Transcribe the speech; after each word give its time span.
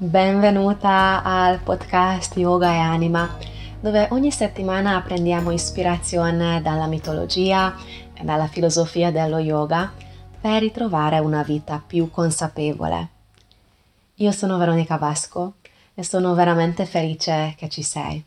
Benvenuta 0.00 1.24
al 1.24 1.58
podcast 1.58 2.36
Yoga 2.36 2.72
e 2.72 2.78
Anima, 2.78 3.36
dove 3.80 4.06
ogni 4.12 4.30
settimana 4.30 5.02
prendiamo 5.02 5.50
ispirazione 5.50 6.62
dalla 6.62 6.86
mitologia 6.86 7.74
e 8.14 8.22
dalla 8.22 8.46
filosofia 8.46 9.10
dello 9.10 9.38
yoga 9.38 9.92
per 10.40 10.60
ritrovare 10.60 11.18
una 11.18 11.42
vita 11.42 11.82
più 11.84 12.12
consapevole. 12.12 13.08
Io 14.14 14.30
sono 14.30 14.56
Veronica 14.56 14.98
Vasco 14.98 15.54
e 15.94 16.04
sono 16.04 16.32
veramente 16.34 16.86
felice 16.86 17.54
che 17.56 17.68
ci 17.68 17.82
sei. 17.82 18.24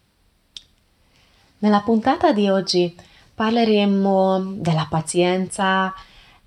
Nella 1.59 1.79
puntata 1.79 2.33
di 2.33 2.49
oggi 2.49 2.93
parleremo 3.33 4.55
della 4.57 4.87
pazienza, 4.89 5.93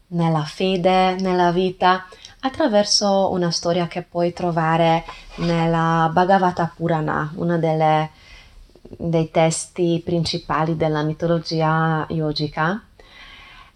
nella 0.08 0.44
fede, 0.44 1.16
nella 1.18 1.50
vita, 1.50 2.04
attraverso 2.44 3.30
una 3.32 3.50
storia 3.50 3.86
che 3.86 4.02
puoi 4.02 4.34
trovare 4.34 5.04
nella 5.36 6.10
Bhagavata 6.12 6.70
Purana, 6.74 7.32
uno 7.36 7.58
dei 7.58 9.30
testi 9.30 10.02
principali 10.04 10.76
della 10.76 11.02
mitologia 11.02 12.04
yogica. 12.10 12.82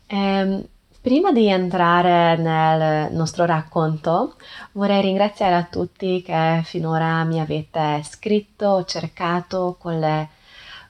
E, 0.07 0.17
ehm, 0.17 0.65
prima 1.01 1.33
di 1.33 1.49
entrare 1.49 2.37
nel 2.37 3.13
nostro 3.13 3.47
racconto, 3.47 4.35
vorrei 4.73 5.01
ringraziare 5.01 5.55
a 5.55 5.65
tutti 5.65 6.21
che 6.23 6.61
finora 6.65 7.25
mi 7.25 7.41
avete 7.41 8.03
scritto, 8.05 8.85
cercato 8.85 9.77
con 9.79 9.99
le 9.99 10.29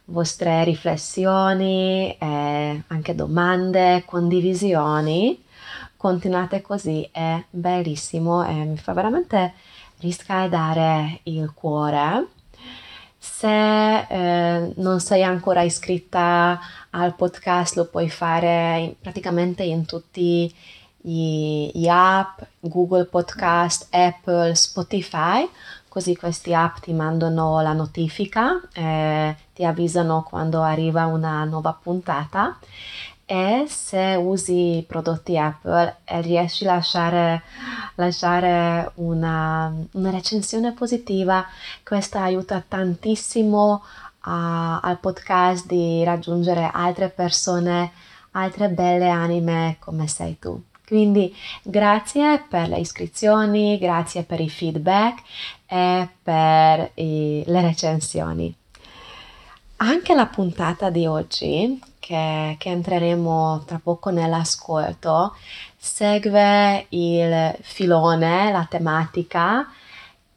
vostre 0.06 0.64
riflessioni, 0.64 2.16
anche 2.18 3.14
domande, 3.14 4.02
condivisioni. 4.04 5.46
Continuate 5.98 6.62
così, 6.62 7.08
è 7.10 7.44
bellissimo 7.50 8.46
e 8.46 8.52
mi 8.52 8.76
fa 8.76 8.92
veramente 8.92 9.54
riscaldare 9.98 11.22
il 11.24 11.52
cuore. 11.52 12.28
Se 13.18 13.98
eh, 13.98 14.72
non 14.76 15.00
sei 15.00 15.24
ancora 15.24 15.62
iscritta 15.62 16.60
al 16.90 17.16
podcast 17.16 17.74
lo 17.74 17.86
puoi 17.86 18.08
fare 18.08 18.78
in, 18.78 18.94
praticamente 19.00 19.64
in 19.64 19.86
tutti 19.86 20.54
gli 21.00 21.88
app, 21.88 22.42
Google 22.60 23.06
Podcast, 23.06 23.88
Apple, 23.90 24.54
Spotify 24.54 25.48
così 25.88 26.14
questi 26.16 26.54
app 26.54 26.76
ti 26.76 26.92
mandano 26.92 27.60
la 27.60 27.72
notifica, 27.72 28.60
eh, 28.72 29.34
ti 29.52 29.64
avvisano 29.64 30.22
quando 30.22 30.62
arriva 30.62 31.06
una 31.06 31.42
nuova 31.42 31.72
puntata 31.72 32.56
e 33.30 33.66
se 33.68 34.14
usi 34.18 34.82
prodotti 34.88 35.36
Apple 35.36 35.98
e 36.04 36.22
riesci 36.22 36.64
a 36.66 36.76
lasciare, 36.76 37.42
lasciare 37.96 38.90
una, 38.94 39.70
una, 39.92 40.10
recensione 40.10 40.72
positiva, 40.72 41.44
questa 41.84 42.22
aiuta 42.22 42.64
tantissimo 42.66 43.84
a, 44.20 44.80
al 44.80 44.98
podcast 44.98 45.66
di 45.66 46.02
raggiungere 46.04 46.70
altre 46.72 47.10
persone, 47.10 47.92
altre 48.30 48.70
belle 48.70 49.10
anime 49.10 49.76
come 49.78 50.06
sei 50.06 50.38
tu. 50.38 50.58
Quindi 50.86 51.36
grazie 51.62 52.42
per 52.48 52.68
le 52.68 52.78
iscrizioni, 52.78 53.76
grazie 53.76 54.22
per 54.22 54.40
i 54.40 54.48
feedback 54.48 55.22
e 55.66 56.08
per 56.22 56.92
i, 56.94 57.42
le 57.44 57.60
recensioni. 57.60 58.56
Anche 59.76 60.14
la 60.14 60.26
puntata 60.26 60.88
di 60.88 61.04
oggi, 61.04 61.78
che, 62.08 62.56
che 62.58 62.70
entreremo 62.70 63.64
tra 63.66 63.78
poco 63.82 64.08
nell'ascolto, 64.08 65.36
segue 65.76 66.86
il 66.88 67.54
filone, 67.60 68.50
la 68.50 68.66
tematica 68.66 69.70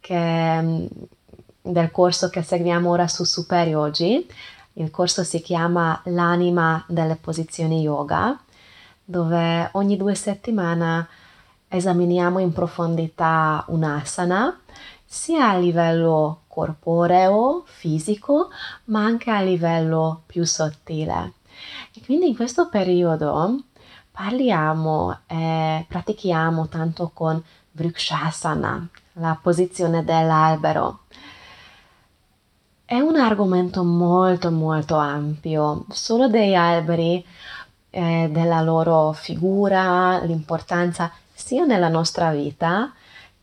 che, 0.01 0.89
del 1.61 1.91
corso 1.91 2.29
che 2.29 2.41
seguiamo 2.41 2.89
ora 2.89 3.07
su 3.07 3.23
Super 3.23 3.69
Yogi. 3.69 4.27
Il 4.73 4.91
corso 4.91 5.23
si 5.23 5.39
chiama 5.39 6.01
L'anima 6.05 6.83
delle 6.89 7.15
posizioni 7.15 7.79
yoga 7.79 8.37
dove 9.05 9.69
ogni 9.73 9.95
due 9.95 10.15
settimane 10.15 11.07
esaminiamo 11.69 12.39
in 12.39 12.51
profondità 12.51 13.63
un'asana, 13.69 14.59
sia 15.05 15.51
a 15.51 15.57
livello 15.57 16.41
corporeo, 16.47 17.63
fisico, 17.65 18.49
ma 18.85 19.05
anche 19.05 19.31
a 19.31 19.41
livello 19.41 20.23
più 20.25 20.43
sottile. 20.43 21.39
Quindi 22.11 22.27
in 22.27 22.35
questo 22.35 22.67
periodo 22.67 23.57
parliamo 24.11 25.19
e 25.27 25.85
pratichiamo 25.87 26.67
tanto 26.67 27.09
con 27.13 27.41
Vrikshasana, 27.71 28.89
la 29.13 29.39
posizione 29.41 30.03
dell'albero. 30.03 31.03
È 32.83 32.99
un 32.99 33.15
argomento 33.15 33.85
molto 33.85 34.51
molto 34.51 34.97
ampio, 34.97 35.85
solo 35.89 36.27
degli 36.27 36.53
alberi 36.53 37.25
eh, 37.89 38.27
della 38.29 38.59
loro 38.59 39.13
figura, 39.13 40.21
l'importanza 40.25 41.09
sia 41.33 41.63
nella 41.63 41.87
nostra 41.87 42.33
vita 42.33 42.91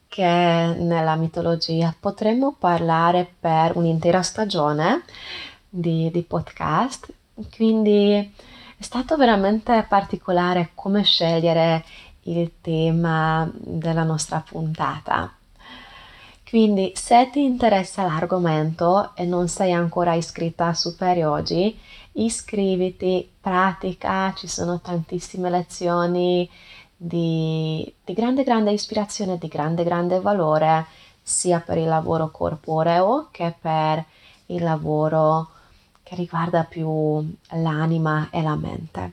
che 0.06 0.26
nella 0.26 1.16
mitologia. 1.16 1.94
Potremmo 1.98 2.54
parlare 2.58 3.32
per 3.40 3.78
un'intera 3.78 4.20
stagione 4.20 5.04
di, 5.70 6.10
di 6.10 6.20
podcast, 6.20 7.10
quindi 7.54 8.34
è 8.76 8.82
stato 8.82 9.16
veramente 9.16 9.84
particolare 9.88 10.70
come 10.74 11.02
scegliere 11.02 11.84
il 12.22 12.52
tema 12.60 13.50
della 13.54 14.04
nostra 14.04 14.42
puntata. 14.46 15.32
Quindi 16.48 16.92
se 16.94 17.28
ti 17.30 17.44
interessa 17.44 18.04
l'argomento 18.04 19.14
e 19.14 19.24
non 19.24 19.48
sei 19.48 19.72
ancora 19.72 20.14
iscritta 20.14 20.68
a 20.68 20.74
Super 20.74 21.16
Yogi, 21.18 21.78
iscriviti, 22.12 23.30
pratica, 23.40 24.32
ci 24.34 24.46
sono 24.46 24.80
tantissime 24.80 25.50
lezioni 25.50 26.48
di, 26.96 27.92
di 28.02 28.12
grande 28.14 28.44
grande 28.44 28.72
ispirazione, 28.72 29.38
di 29.38 29.48
grande 29.48 29.84
grande 29.84 30.20
valore 30.20 30.86
sia 31.22 31.60
per 31.60 31.76
il 31.76 31.86
lavoro 31.86 32.30
corporeo 32.30 33.28
che 33.30 33.54
per 33.60 34.02
il 34.46 34.62
lavoro 34.62 35.50
che 36.08 36.14
riguarda 36.14 36.64
più 36.64 37.36
l'anima 37.50 38.28
e 38.30 38.40
la 38.40 38.56
mente. 38.56 39.12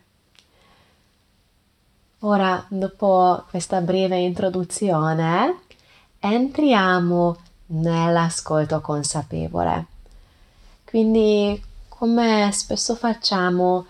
Ora, 2.19 2.65
dopo 2.69 3.43
questa 3.49 3.81
breve 3.81 4.17
introduzione, 4.19 5.63
entriamo 6.19 7.35
nell'ascolto 7.67 8.79
consapevole. 8.79 9.87
Quindi, 10.85 11.61
come 11.89 12.49
spesso 12.53 12.95
facciamo, 12.95 13.87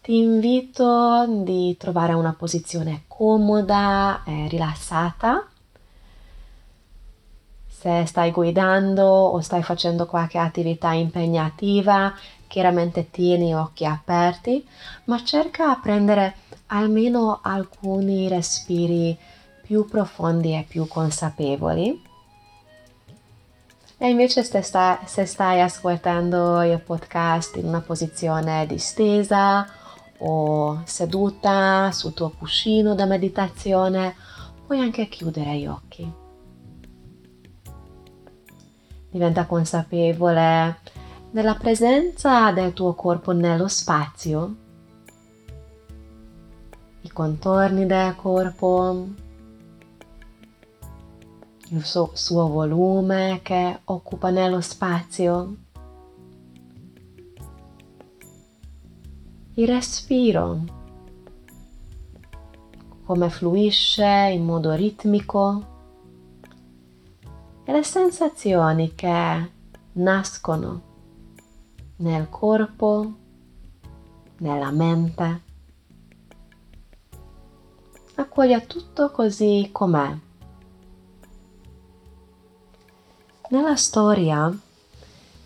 ti 0.00 0.16
invito 0.16 1.26
di 1.42 1.76
trovare 1.76 2.14
una 2.14 2.32
posizione 2.32 3.02
comoda 3.06 4.22
e 4.24 4.48
rilassata. 4.48 5.46
Se 7.68 8.06
stai 8.06 8.30
guidando 8.30 9.04
o 9.04 9.40
stai 9.42 9.62
facendo 9.62 10.06
qualche 10.06 10.38
attività 10.38 10.92
impegnativa, 10.92 12.12
chiaramente 12.46 13.10
tieni 13.10 13.54
occhi 13.54 13.84
aperti, 13.84 14.66
ma 15.04 15.22
cerca 15.22 15.74
di 15.74 15.80
prendere 15.80 16.34
almeno 16.66 17.40
alcuni 17.42 18.28
respiri 18.28 19.16
più 19.62 19.86
profondi 19.86 20.54
e 20.54 20.64
più 20.68 20.86
consapevoli. 20.86 22.02
E 23.98 24.08
invece 24.10 24.44
se 24.44 24.60
stai, 24.60 24.98
se 25.06 25.24
stai 25.24 25.60
ascoltando 25.60 26.62
il 26.62 26.80
podcast 26.80 27.56
in 27.56 27.66
una 27.66 27.80
posizione 27.80 28.66
distesa 28.66 29.66
o 30.18 30.82
seduta 30.84 31.90
sul 31.92 32.12
tuo 32.12 32.30
cuscino 32.30 32.94
da 32.94 33.06
meditazione, 33.06 34.14
puoi 34.66 34.80
anche 34.80 35.08
chiudere 35.08 35.56
gli 35.56 35.66
occhi. 35.66 36.12
Diventa 39.10 39.46
consapevole 39.46 40.78
della 41.30 41.54
presenza 41.54 42.50
del 42.52 42.72
tuo 42.72 42.94
corpo 42.94 43.32
nello 43.32 43.68
spazio, 43.68 44.56
i 47.02 47.08
contorni 47.08 47.86
del 47.86 48.14
corpo, 48.16 49.08
il 51.68 51.84
suo, 51.84 52.10
suo 52.14 52.48
volume 52.48 53.40
che 53.42 53.80
occupa 53.84 54.30
nello 54.30 54.60
spazio, 54.60 55.56
il 59.54 59.66
respiro, 59.66 60.64
come 63.04 63.30
fluisce 63.30 64.30
in 64.32 64.44
modo 64.44 64.72
ritmico 64.72 65.74
e 67.64 67.72
le 67.72 67.82
sensazioni 67.82 68.94
che 68.94 69.50
nascono 69.92 70.85
nel 71.96 72.28
corpo, 72.28 73.12
nella 74.38 74.70
mente. 74.70 75.42
Accoglia 78.16 78.60
tutto 78.60 79.10
così 79.10 79.68
com'è 79.72 80.16
Nella 83.48 83.76
storia 83.76 84.52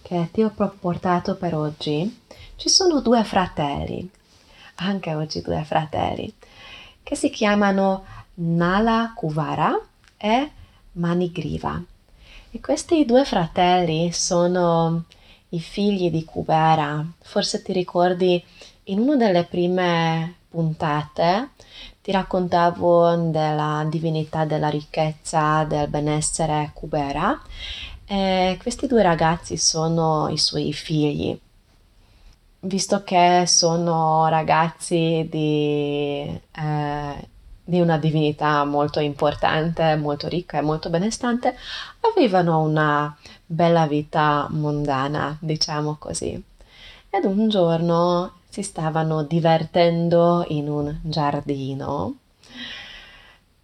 che 0.01 0.29
ti 0.33 0.43
ho 0.43 0.51
portato 0.51 1.37
per 1.37 1.55
oggi 1.55 2.23
ci 2.57 2.71
sono 2.71 3.01
due 3.01 3.23
fratelli, 3.25 4.09
anche 4.77 5.15
oggi 5.15 5.43
due 5.43 5.63
fratelli, 5.65 6.33
che 7.03 7.15
si 7.15 7.29
chiamano 7.29 8.05
Nala 8.35 9.13
Kuvara 9.15 9.79
e 10.17 10.51
Manigriva. 10.93 11.83
E 12.51 12.61
questi 12.61 13.05
due 13.05 13.27
fratelli 13.27 14.11
sono 14.13 15.05
i 15.51 15.61
figli 15.61 16.11
di 16.11 16.25
Kubera. 16.25 17.05
Forse 17.21 17.63
ti 17.63 17.73
ricordi 17.73 18.43
in 18.85 18.99
una 19.01 19.17
delle 19.17 19.45
prime 19.45 20.37
puntate 20.49 21.51
ti 22.03 22.13
raccontavo 22.13 23.15
della 23.31 23.87
divinità 23.89 24.45
della 24.45 24.69
ricchezza, 24.69 25.65
del 25.65 25.89
benessere 25.89 26.71
Kubera. 26.75 27.41
E 28.07 28.59
questi 28.61 28.87
due 28.87 29.03
ragazzi 29.03 29.57
sono 29.57 30.29
i 30.29 30.39
suoi 30.39 30.73
figli. 30.73 31.39
Visto 32.63 33.05
che 33.05 33.45
sono 33.47 34.27
ragazzi 34.29 35.27
di 35.31 36.41
eh, 36.57 37.29
di 37.71 37.81
una 37.81 37.99
divinità 37.99 38.65
molto 38.65 38.99
importante, 38.99 39.95
molto 39.95 40.27
ricca 40.27 40.59
e 40.59 40.63
molto 40.63 40.91
benestante, 40.91 41.55
avevano 42.01 42.61
una 42.61 43.17
bella 43.53 43.89
vita 43.89 44.47
mondana, 44.51 45.37
diciamo 45.41 45.97
così. 45.99 46.41
Ed 47.11 47.25
un 47.25 47.49
giorno 47.49 48.35
si 48.49 48.63
stavano 48.63 49.25
divertendo 49.25 50.45
in 50.49 50.69
un 50.69 50.97
giardino, 51.03 52.15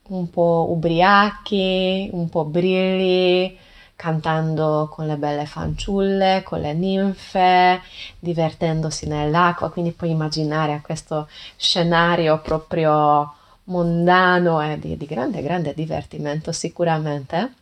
un 0.09 0.31
po' 0.31 0.67
ubriachi, 0.71 2.11
un 2.13 2.29
po' 2.29 2.45
brilli, 2.45 3.57
cantando 3.95 4.89
con 4.91 5.07
le 5.07 5.17
belle 5.17 5.47
fanciulle, 5.47 6.43
con 6.45 6.61
le 6.61 6.73
ninfe, 6.75 7.81
divertendosi 8.19 9.07
nell'acqua, 9.07 9.71
quindi 9.71 9.93
puoi 9.93 10.11
immaginare 10.11 10.81
questo 10.83 11.29
scenario 11.57 12.41
proprio 12.41 13.33
mondano 13.65 14.61
e 14.61 14.79
di, 14.81 14.97
di 14.97 15.07
grande, 15.07 15.43
grande 15.43 15.75
divertimento 15.75 16.51
sicuramente. 16.51 17.55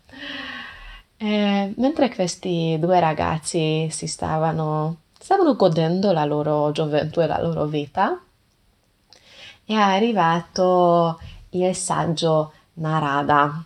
E 1.25 1.73
mentre 1.79 2.15
questi 2.15 2.77
due 2.79 3.01
ragazzi 3.01 3.89
si 3.91 4.07
stavano, 4.07 4.97
stavano 5.19 5.57
godendo 5.57 6.13
la 6.13 6.27
loro 6.27 6.71
gioventù 6.71 7.21
e 7.21 7.27
la 7.27 7.41
loro 7.41 7.65
vita, 7.65 8.21
è 9.65 9.73
arrivato 9.73 11.19
il 11.51 11.75
saggio 11.75 12.53
Narada. 12.75 13.65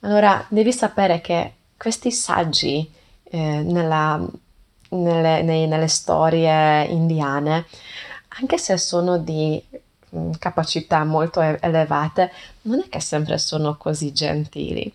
Allora, 0.00 0.42
devi 0.48 0.72
sapere 0.72 1.20
che 1.20 1.52
questi 1.76 2.10
saggi 2.10 2.90
eh, 3.24 3.38
nella, 3.38 4.18
nelle, 4.90 5.42
nei, 5.42 5.66
nelle 5.66 5.88
storie 5.88 6.84
indiane, 6.84 7.66
anche 8.40 8.56
se 8.56 8.78
sono 8.78 9.18
di 9.18 9.62
Mm, 10.16 10.32
capacità 10.38 11.04
molto 11.04 11.40
elevate, 11.40 12.32
non 12.62 12.80
è 12.80 12.88
che 12.88 13.00
sempre 13.00 13.36
sono 13.36 13.76
così 13.76 14.12
gentili. 14.12 14.90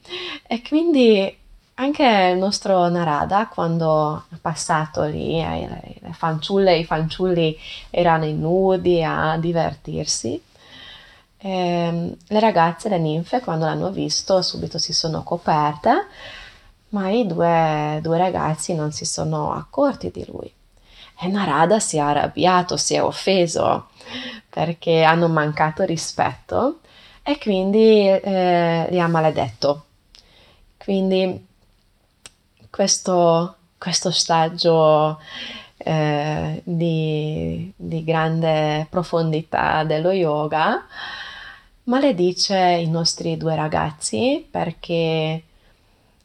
E 0.47 0.61
quindi 0.63 1.37
anche 1.83 2.31
il 2.31 2.37
nostro 2.37 2.87
Narada, 2.89 3.47
quando 3.47 4.25
è 4.33 4.35
passato 4.41 5.03
lì, 5.03 5.39
eh, 5.39 5.99
le 5.99 6.13
fanciulle 6.13 6.73
e 6.73 6.79
i 6.79 6.85
fanciulli 6.85 7.57
erano 7.89 8.25
nudi 8.31 9.03
a 9.03 9.37
divertirsi, 9.37 10.41
e 11.37 11.49
ehm, 11.49 12.15
le 12.27 12.39
ragazze, 12.39 12.87
le 12.89 12.97
ninfe, 12.97 13.41
quando 13.41 13.65
l'hanno 13.65 13.91
visto, 13.91 14.41
subito 14.41 14.77
si 14.77 14.93
sono 14.93 15.23
coperte, 15.23 16.07
ma 16.89 17.09
i 17.09 17.25
due, 17.27 17.99
due 18.01 18.17
ragazzi 18.17 18.73
non 18.73 18.91
si 18.91 19.03
sono 19.05 19.53
accorti 19.53 20.09
di 20.11 20.25
lui. 20.27 20.51
E 21.19 21.27
Narada 21.27 21.79
si 21.79 21.97
è 21.97 21.99
arrabbiato, 21.99 22.77
si 22.77 22.95
è 22.95 23.03
offeso 23.03 23.87
perché 24.49 25.03
hanno 25.03 25.27
mancato 25.27 25.83
rispetto 25.83 26.79
e 27.23 27.37
quindi 27.39 28.07
eh, 28.07 28.87
li 28.89 28.99
ha 28.99 29.07
maledetto. 29.07 29.85
Quindi 30.77 31.51
questo, 32.73 33.55
questo 33.77 34.09
stagio 34.09 35.19
eh, 35.77 36.59
di, 36.63 37.71
di 37.75 38.03
grande 38.03 38.87
profondità 38.89 39.83
dello 39.83 40.09
yoga 40.09 40.83
maledice 41.83 42.57
i 42.57 42.89
nostri 42.89 43.37
due 43.37 43.55
ragazzi 43.55 44.43
perché 44.49 45.43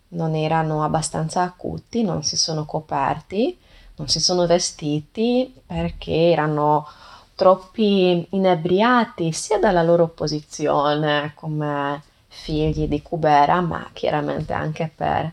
non 0.09 0.35
erano 0.35 0.83
abbastanza 0.85 1.43
acuti, 1.43 2.03
non 2.03 2.23
si 2.23 2.39
sono 2.39 2.65
coperti, 2.65 3.59
non 3.97 4.09
si 4.09 4.19
sono 4.19 4.47
vestiti 4.47 5.53
perché 5.67 6.31
erano 6.31 6.89
troppi 7.35 8.27
inebriati 8.31 9.33
sia 9.33 9.59
dalla 9.59 9.83
loro 9.83 10.09
posizione 10.09 11.33
come 11.35 12.03
figli 12.27 12.89
di 12.89 13.03
Kubera, 13.03 13.61
ma 13.61 13.91
chiaramente 13.93 14.55
anche 14.55 14.91
per 14.95 15.33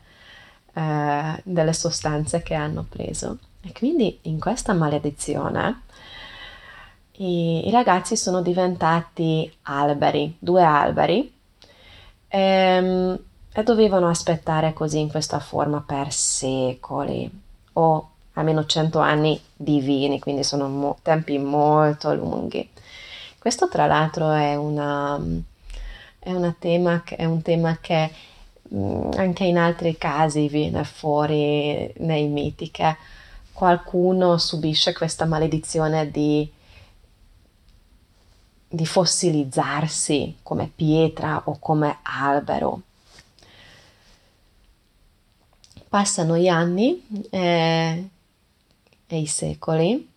eh, 0.75 1.41
delle 1.43 1.73
sostanze 1.73 2.43
che 2.43 2.53
hanno 2.53 2.85
preso. 2.87 3.37
E 3.61 3.71
quindi 3.71 4.19
in 4.23 4.39
questa 4.39 4.73
maledizione 4.73 5.81
i, 7.13 7.67
i 7.67 7.71
ragazzi 7.71 8.17
sono 8.17 8.41
diventati 8.41 9.51
alberi, 9.63 10.35
due 10.37 10.63
alberi, 10.63 11.33
e, 12.27 12.39
ehm, 12.39 13.19
e 13.53 13.63
dovevano 13.63 14.09
aspettare 14.09 14.73
così 14.73 14.99
in 14.99 15.09
questa 15.09 15.39
forma 15.39 15.81
per 15.85 16.11
secoli 16.11 17.29
o 17.73 18.09
almeno 18.33 18.65
100 18.65 18.99
anni 18.99 19.41
divini, 19.55 20.19
quindi 20.19 20.43
sono 20.43 20.67
mo- 20.67 20.97
tempi 21.01 21.37
molto 21.37 22.13
lunghi. 22.13 22.69
Questo 23.39 23.69
tra 23.69 23.85
l'altro 23.85 24.31
è, 24.31 24.55
una, 24.55 25.17
è, 26.19 26.33
tema, 26.59 27.01
è 27.05 27.23
un 27.23 27.41
tema 27.41 27.77
che 27.79 28.11
anche 28.71 29.43
in 29.43 29.57
altri 29.57 29.97
casi 29.97 30.47
viene 30.47 30.83
fuori 30.83 31.91
nei 31.97 32.27
miti, 32.27 32.71
che 32.71 32.95
qualcuno 33.53 34.37
subisce 34.37 34.93
questa 34.93 35.25
maledizione 35.25 36.11
di, 36.11 36.49
di 38.67 38.85
fossilizzarsi 38.85 40.37
come 40.43 40.71
pietra 40.73 41.41
o 41.45 41.57
come 41.59 41.99
albero. 42.01 42.81
Passano 45.87 46.37
gli 46.37 46.47
anni 46.47 47.27
e 47.29 48.09
e 49.07 49.19
i 49.19 49.27
secoli. 49.27 50.13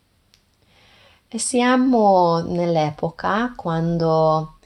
E 1.31 1.39
siamo 1.39 2.41
nell'epoca 2.41 3.53
quando 3.55 4.57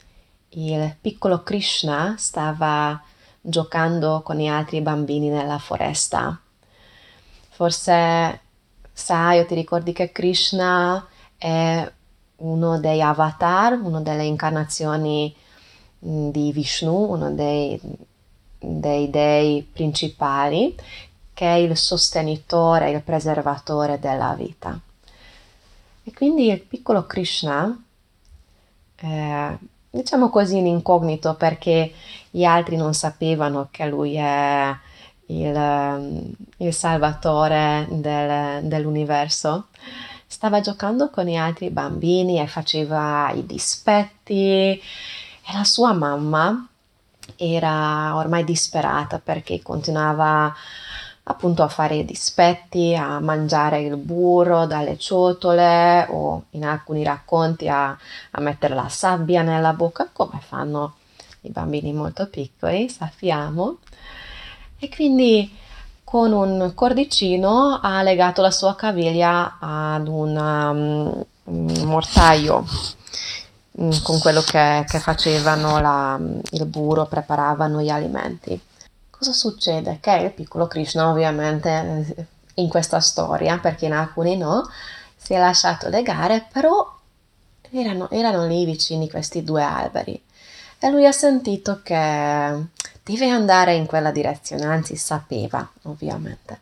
il 0.49 0.95
piccolo 0.99 1.43
Krishna 1.43 2.15
stava 2.17 3.01
giocando 3.45 4.21
con 4.23 4.37
gli 4.37 4.47
altri 4.47 4.79
bambini 4.79 5.27
nella 5.27 5.59
foresta. 5.59 6.39
Forse 7.49 8.39
sai 8.93 9.39
o 9.39 9.45
ti 9.45 9.53
ricordi 9.53 9.91
che 9.91 10.11
Krishna 10.13 11.05
è 11.37 11.91
uno 12.37 12.79
dei 12.79 13.01
avatar, 13.01 13.73
una 13.73 13.99
delle 13.99 14.23
incarnazioni 14.23 15.35
mm, 16.05 16.29
di 16.29 16.51
Vishnu, 16.53 17.11
uno 17.11 17.31
dei, 17.31 17.79
dei 18.57 19.09
dei 19.09 19.61
principali 19.61 20.75
che 21.33 21.45
è 21.45 21.57
il 21.57 21.75
sostenitore, 21.75 22.91
il 22.91 23.01
preservatore 23.01 23.99
della 23.99 24.33
vita. 24.35 24.79
E 26.05 26.13
quindi 26.13 26.49
il 26.49 26.61
piccolo 26.61 27.05
Krishna, 27.05 27.75
eh, 28.95 29.57
diciamo 29.95 30.31
così 30.31 30.57
in 30.57 30.65
incognito 30.65 31.35
perché 31.35 31.93
gli 32.31 32.43
altri 32.43 32.77
non 32.77 32.95
sapevano 32.95 33.67
che 33.69 33.85
lui 33.85 34.15
è 34.15 34.75
il, 35.27 36.35
il 36.57 36.73
salvatore 36.73 37.85
del, 37.91 38.63
dell'universo, 38.63 39.67
stava 40.25 40.61
giocando 40.61 41.11
con 41.11 41.25
gli 41.25 41.35
altri 41.35 41.69
bambini 41.69 42.39
e 42.39 42.47
faceva 42.47 43.31
i 43.35 43.45
dispetti 43.45 44.49
e 44.49 44.81
la 45.53 45.63
sua 45.63 45.93
mamma 45.93 46.67
era 47.35 48.15
ormai 48.15 48.43
disperata 48.43 49.19
perché 49.19 49.61
continuava 49.61 50.45
a 50.45 50.55
appunto 51.23 51.63
a 51.63 51.69
fare 51.69 52.03
dispetti, 52.03 52.95
a 52.95 53.19
mangiare 53.19 53.81
il 53.81 53.95
burro 53.95 54.65
dalle 54.65 54.97
ciotole 54.97 56.05
o 56.09 56.45
in 56.51 56.65
alcuni 56.65 57.03
racconti 57.03 57.69
a, 57.69 57.89
a 58.31 58.41
mettere 58.41 58.75
la 58.75 58.89
sabbia 58.89 59.41
nella 59.41 59.73
bocca 59.73 60.09
come 60.11 60.39
fanno 60.45 60.95
i 61.41 61.49
bambini 61.49 61.93
molto 61.93 62.27
piccoli, 62.27 62.89
sappiamo. 62.89 63.77
E 64.79 64.89
quindi 64.89 65.49
con 66.03 66.33
un 66.33 66.73
cordicino 66.75 67.79
ha 67.81 68.03
legato 68.03 68.41
la 68.41 68.51
sua 68.51 68.75
caviglia 68.75 69.57
ad 69.59 70.07
un, 70.07 71.25
um, 71.45 71.85
mortaio 71.85 72.65
mm, 73.81 73.91
con 74.03 74.19
quello 74.19 74.41
che, 74.41 74.85
che 74.87 74.99
facevano 74.99 75.79
la, 75.79 76.19
il 76.51 76.65
burro, 76.65 77.05
preparavano 77.05 77.81
gli 77.81 77.89
alimenti. 77.89 78.59
Cosa 79.23 79.31
succede? 79.31 79.99
Che 80.01 80.11
il 80.11 80.31
piccolo 80.33 80.67
Krishna 80.67 81.09
ovviamente 81.09 82.27
in 82.55 82.67
questa 82.67 82.99
storia, 82.99 83.57
perché 83.57 83.85
in 83.85 83.93
alcuni 83.93 84.35
no, 84.35 84.69
si 85.15 85.33
è 85.33 85.39
lasciato 85.39 85.87
legare, 85.87 86.45
però 86.51 86.99
erano, 87.71 88.09
erano 88.09 88.45
lì 88.45 88.65
vicini 88.65 89.09
questi 89.09 89.43
due 89.43 89.63
alberi 89.63 90.21
e 90.77 90.89
lui 90.89 91.07
ha 91.07 91.13
sentito 91.13 91.79
che 91.81 92.65
deve 93.01 93.29
andare 93.29 93.75
in 93.75 93.85
quella 93.85 94.11
direzione, 94.11 94.65
anzi 94.65 94.97
sapeva 94.97 95.65
ovviamente. 95.83 96.59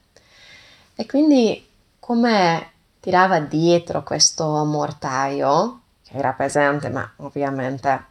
E 0.94 1.08
quindi 1.08 1.68
come 2.00 2.70
tirava 3.00 3.40
dietro 3.40 4.04
questo 4.04 4.64
mortaio, 4.66 5.80
che 6.04 6.16
era 6.16 6.34
presente 6.34 6.90
ma 6.90 7.12
ovviamente 7.18 8.10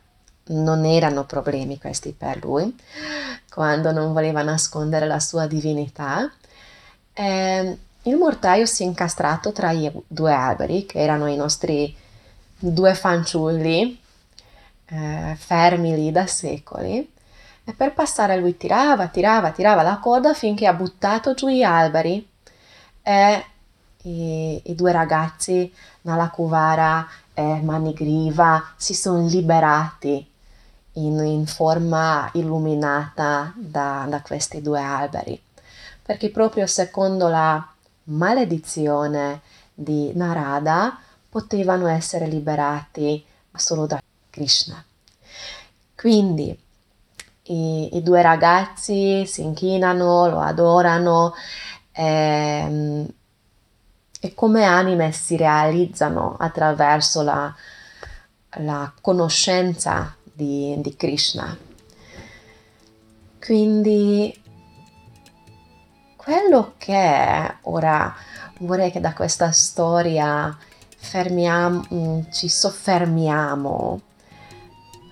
non 0.51 0.85
erano 0.85 1.25
problemi 1.25 1.79
questi 1.79 2.13
per 2.13 2.43
lui, 2.45 2.75
quando 3.53 3.93
non 3.93 4.13
voleva 4.13 4.43
nascondere 4.43 5.07
la 5.07 5.21
sua 5.21 5.47
divinità, 5.47 6.31
eh, 7.13 7.79
il 8.05 8.17
mortaio 8.17 8.67
si 8.67 8.83
è 8.83 8.87
incastrato 8.87 9.53
tra 9.53 9.71
i 9.73 9.91
due 10.07 10.33
alberi, 10.33 10.87
che 10.87 11.01
erano 11.01 11.27
i 11.27 11.37
nostri 11.37 11.95
due 12.59 12.95
fanciulli, 12.95 14.01
eh, 14.87 15.37
fermi 15.39 15.95
lì 15.95 16.11
da 16.11 16.27
secoli, 16.27 17.13
e 17.65 17.73
per 17.75 17.93
passare 17.93 18.39
lui 18.39 18.57
tirava, 18.57 19.09
tirava, 19.09 19.51
tirava 19.51 19.83
la 19.83 19.99
coda 19.99 20.35
finché 20.35 20.67
ha 20.67 20.73
buttato 20.73 21.35
giù 21.35 21.49
gli 21.49 21.63
alberi. 21.63 22.27
E 23.03 23.45
i, 24.03 24.63
i 24.65 24.75
due 24.75 24.93
ragazzi, 24.93 25.73
Nala 26.03 26.31
Kuvara 26.31 27.07
e 27.35 27.61
Manigriva, 27.63 28.73
si 28.77 28.95
sono 28.95 29.27
liberati 29.27 30.30
in, 31.07 31.19
in 31.25 31.47
forma 31.47 32.31
illuminata 32.35 33.53
da, 33.57 34.07
da 34.09 34.21
questi 34.23 34.61
due 34.61 34.81
alberi. 34.81 35.41
Perché 36.03 36.31
proprio 36.31 36.67
secondo 36.67 37.29
la 37.29 37.67
maledizione 38.05 39.43
di 39.73 40.13
Narada 40.15 40.99
potevano 41.29 41.87
essere 41.87 42.27
liberati 42.27 43.25
solo 43.55 43.87
da 43.87 44.01
Krishna. 44.31 44.83
Quindi 45.95 46.59
i, 47.45 47.97
i 47.97 48.03
due 48.03 48.23
ragazzi 48.23 49.27
si 49.27 49.43
inchinano, 49.43 50.29
lo 50.29 50.41
adorano 50.41 51.35
e, 51.93 52.05
ehm, 52.05 53.09
e 54.21 54.35
come 54.35 54.65
anime 54.65 55.13
si 55.13 55.37
realizzano 55.37 56.37
attraverso 56.39 57.23
la, 57.23 57.55
la 58.59 58.93
conoscenza 59.01 60.15
di, 60.41 60.75
di 60.79 60.97
Krishna. 60.97 61.55
Quindi 63.39 64.43
quello 66.17 66.75
che 66.79 67.57
ora 67.63 68.15
vorrei 68.61 68.91
che 68.91 69.01
da 69.01 69.13
questa 69.13 69.51
storia 69.51 70.57
fermiamo, 70.97 71.85
mm, 71.93 72.21
ci 72.31 72.49
soffermiamo, 72.49 74.01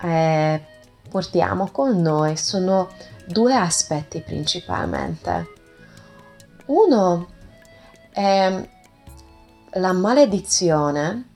eh, 0.01 0.65
portiamo 1.07 1.69
con 1.71 2.01
noi 2.01 2.35
sono 2.37 2.89
due 3.27 3.53
aspetti 3.53 4.21
principalmente. 4.21 5.53
Uno 6.65 7.27
è 8.09 8.69
la 9.73 9.93
maledizione 9.93 11.27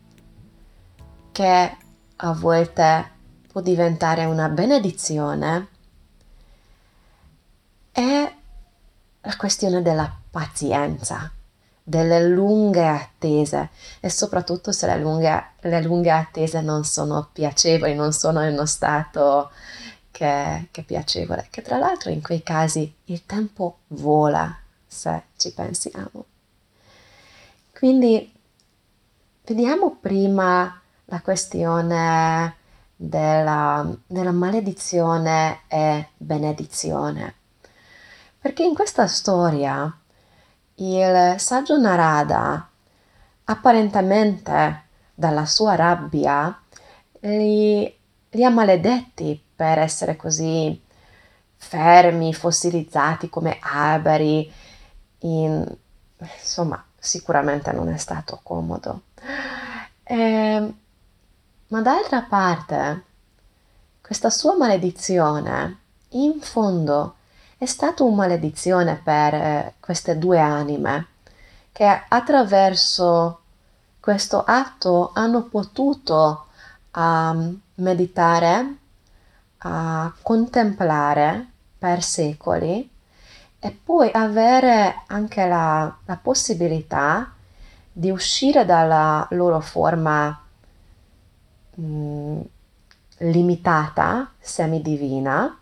che 1.31 1.77
a 2.15 2.33
volte 2.33 3.12
può 3.53 3.62
diventare 3.62 4.25
una 4.25 4.50
benedizione 4.50 5.67
è 7.91 8.33
la 9.22 9.36
questione 9.38 9.83
della 9.83 10.12
pazienza, 10.31 11.31
delle 11.83 12.27
lunghe 12.27 12.88
attese 12.88 13.69
e 14.00 14.10
soprattutto 14.10 14.72
se 14.72 14.88
le 14.88 14.98
lunghe, 14.98 15.51
le 15.60 15.81
lunghe 15.83 16.10
attese 16.10 16.62
non 16.62 16.83
sono 16.83 17.29
piacevoli, 17.31 17.93
non 17.93 18.12
sono 18.12 18.41
in 18.41 18.53
uno 18.53 18.65
stato 18.65 19.51
che, 20.10 20.69
che 20.72 20.81
è 20.81 20.83
piacevole, 20.83 21.45
che 21.51 21.62
tra 21.62 21.77
l'altro 21.77 22.10
in 22.10 22.24
quei 22.24 22.41
casi 22.41 22.91
il 23.05 23.24
tempo 23.27 23.81
vola 23.89 24.57
se 24.88 25.25
ci 25.38 25.53
pensiamo. 25.53 26.25
Quindi 27.72 28.33
vediamo 29.43 29.95
prima 30.01 30.81
la 31.05 31.22
questione 31.22 32.62
della, 33.07 33.86
della 34.07 34.31
maledizione 34.31 35.62
e 35.67 36.10
benedizione. 36.15 37.36
Perché 38.39 38.63
in 38.63 38.74
questa 38.74 39.07
storia 39.07 39.93
il 40.75 41.36
saggio 41.38 41.77
Narada 41.77 42.67
apparentemente 43.45 44.83
dalla 45.13 45.45
sua 45.45 45.75
rabbia 45.75 46.57
li, 47.22 47.93
li 48.29 48.43
ha 48.43 48.50
maledetti 48.50 49.41
per 49.53 49.79
essere 49.79 50.15
così 50.15 50.81
fermi, 51.57 52.33
fossilizzati 52.33 53.29
come 53.29 53.57
alberi. 53.60 54.51
In, 55.19 55.65
insomma, 56.19 56.83
sicuramente 56.98 57.72
non 57.74 57.89
è 57.89 57.98
stato 57.98 58.39
comodo. 58.43 59.03
E, 60.03 60.15
ehm, 60.15 60.77
ma 61.74 61.82
d'altra 61.82 62.22
parte, 62.22 63.03
questa 64.00 64.30
sua 64.30 64.56
maledizione, 64.56 65.80
in 66.10 66.39
fondo, 66.39 67.15
è 67.58 67.65
stata 67.65 68.03
una 68.03 68.15
maledizione 68.15 69.01
per 69.03 69.34
eh, 69.34 69.74
queste 69.80 70.20
due 70.20 70.39
anime 70.39 71.08
che 71.72 72.03
attraverso 72.08 73.39
questo 74.00 74.44
atto 74.44 75.13
hanno 75.15 75.46
potuto 75.46 76.46
uh, 76.94 77.60
meditare, 77.75 78.75
uh, 79.63 80.12
contemplare 80.22 81.48
per 81.80 82.03
secoli 82.03 82.88
e 83.58 83.72
poi 83.84 84.12
avere 84.13 85.06
anche 85.08 85.48
la, 85.48 85.92
la 86.06 86.18
possibilità 86.18 87.34
di 87.92 88.12
uscire 88.12 88.63
dalla 88.63 89.25
loro 89.32 89.60
forma 89.60 90.42
mm, 91.80 92.42
limitata, 93.20 94.32
semidivina, 94.39 95.58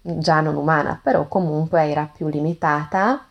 già 0.00 0.40
non 0.40 0.56
umana, 0.56 0.98
però 1.02 1.26
comunque 1.28 1.88
era 1.88 2.10
più 2.12 2.28
limitata, 2.28 3.26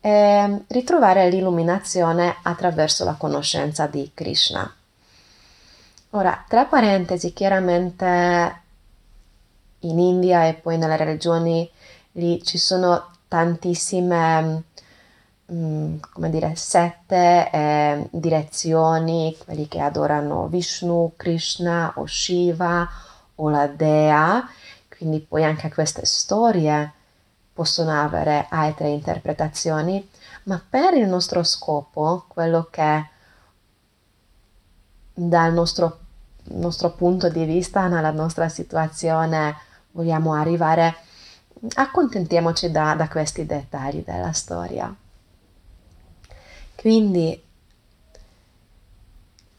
e 0.00 0.62
ritrovare 0.68 1.28
l'illuminazione 1.28 2.36
attraverso 2.42 3.04
la 3.04 3.14
conoscenza 3.14 3.86
di 3.86 4.10
Krishna. 4.14 4.72
Ora, 6.10 6.44
tra 6.48 6.64
parentesi, 6.64 7.32
chiaramente 7.32 8.60
in 9.80 9.98
India 9.98 10.46
e 10.46 10.54
poi 10.54 10.76
nelle 10.76 10.96
regioni 10.96 11.70
lì 12.12 12.42
ci 12.42 12.58
sono 12.58 13.10
tantissime 13.28 14.64
Mm, 15.52 15.96
come 16.12 16.30
dire, 16.30 16.54
sette 16.54 17.50
eh, 17.50 18.08
direzioni, 18.12 19.36
quelli 19.44 19.66
che 19.66 19.80
adorano 19.80 20.46
Vishnu, 20.46 21.14
Krishna 21.16 21.92
o 21.96 22.06
Shiva 22.06 22.88
o 23.34 23.48
la 23.48 23.66
Dea, 23.66 24.48
quindi 24.96 25.18
poi 25.20 25.42
anche 25.44 25.68
queste 25.72 26.06
storie 26.06 26.92
possono 27.52 27.90
avere 28.00 28.46
altre 28.48 28.90
interpretazioni, 28.90 30.08
ma 30.44 30.62
per 30.68 30.94
il 30.94 31.08
nostro 31.08 31.42
scopo, 31.42 32.26
quello 32.28 32.68
che 32.70 33.08
dal 35.12 35.52
nostro, 35.52 35.98
nostro 36.44 36.90
punto 36.92 37.28
di 37.28 37.44
vista, 37.44 37.88
nella 37.88 38.12
nostra 38.12 38.48
situazione 38.48 39.56
vogliamo 39.92 40.32
arrivare, 40.32 40.94
accontentiamoci 41.74 42.70
da, 42.70 42.94
da 42.94 43.08
questi 43.08 43.44
dettagli 43.44 44.04
della 44.04 44.32
storia. 44.32 44.94
Quindi 46.80 47.38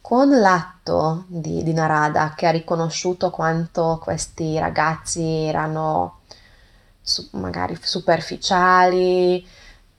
con 0.01 0.39
l'atto 0.39 1.25
di, 1.27 1.61
di, 1.61 1.71
Narada 1.71 2.33
che 2.35 2.47
ha 2.47 2.49
riconosciuto 2.49 3.29
quanto 3.29 3.99
questi 4.01 4.57
ragazzi 4.57 5.21
erano 5.21 6.21
su, 6.99 7.27
magari 7.33 7.77
superficiali, 7.79 9.47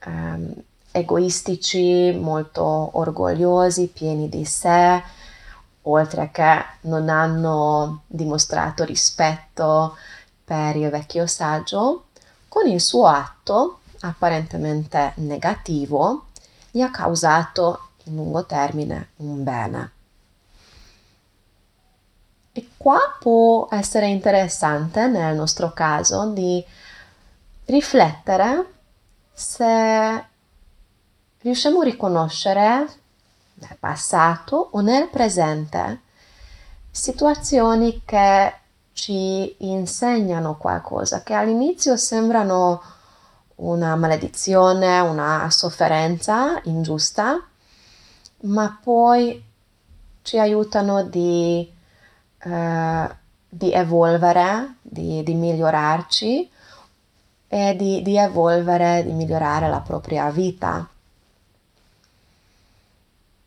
ehm, 0.01 0.53
egoistici, 0.91 2.11
molto 2.11 2.99
orgogliosi, 2.99 3.87
pieni 3.87 4.29
di 4.29 4.45
sé, 4.45 5.01
oltre 5.83 6.29
che 6.33 6.65
non 6.81 7.09
hanno 7.09 8.03
dimostrato 8.09 8.83
rispetto 8.83 9.97
per 10.43 10.75
il 10.75 10.91
vecchio 10.91 11.29
saggio, 11.29 12.07
con 12.49 12.67
il 12.67 12.81
suo 12.81 13.07
atto 13.07 13.79
apparentemente 14.01 15.13
negativo 15.19 16.25
gli 16.73 16.81
ha 16.81 16.91
causato 16.91 17.91
in 18.05 18.17
lungo 18.17 18.45
termine 18.47 19.11
un 19.17 19.45
bene. 19.45 19.93
E 22.53 22.71
qua 22.77 22.99
può 23.21 23.69
essere 23.71 24.07
interessante 24.09 25.07
nel 25.07 25.37
nostro 25.37 25.73
caso 25.73 26.27
di 26.33 26.65
riflettere 27.67 28.73
se 29.33 30.25
riusciamo 31.39 31.81
a 31.81 31.85
riconoscere 31.85 32.89
nel 33.55 33.77
passato 33.79 34.71
o 34.73 34.81
nel 34.81 35.09
presente 35.09 36.01
situazioni 36.91 38.03
che 38.05 38.55
ci 38.93 39.57
insegnano 39.61 40.57
qualcosa, 40.57 41.23
che 41.23 41.35
all'inizio 41.35 41.97
sembrano 41.97 42.83
una 43.57 43.97
maledizione, 43.97 45.01
una 45.01 45.49
sofferenza 45.51 46.61
ingiusta, 46.65 47.45
ma 48.43 48.79
poi 48.83 49.43
ci 50.23 50.39
aiutano 50.39 51.03
di, 51.05 51.71
eh, 52.39 53.17
di 53.49 53.73
evolvere, 53.73 54.77
di, 54.81 55.23
di, 55.23 55.35
migliorarci 55.35 56.51
e 57.49 57.77
di, 57.77 58.03
di 58.03 58.17
evolvere, 58.17 59.05
di 59.05 59.13
migliorare 59.13 59.69
la 59.69 59.81
propria 59.81 60.31
vita. 60.31 60.89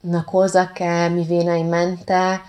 Una 0.02 0.24
cosa 0.24 0.72
che 0.72 1.10
mi 1.10 1.24
viene 1.24 1.58
in 1.58 1.68
mente, 1.68 2.42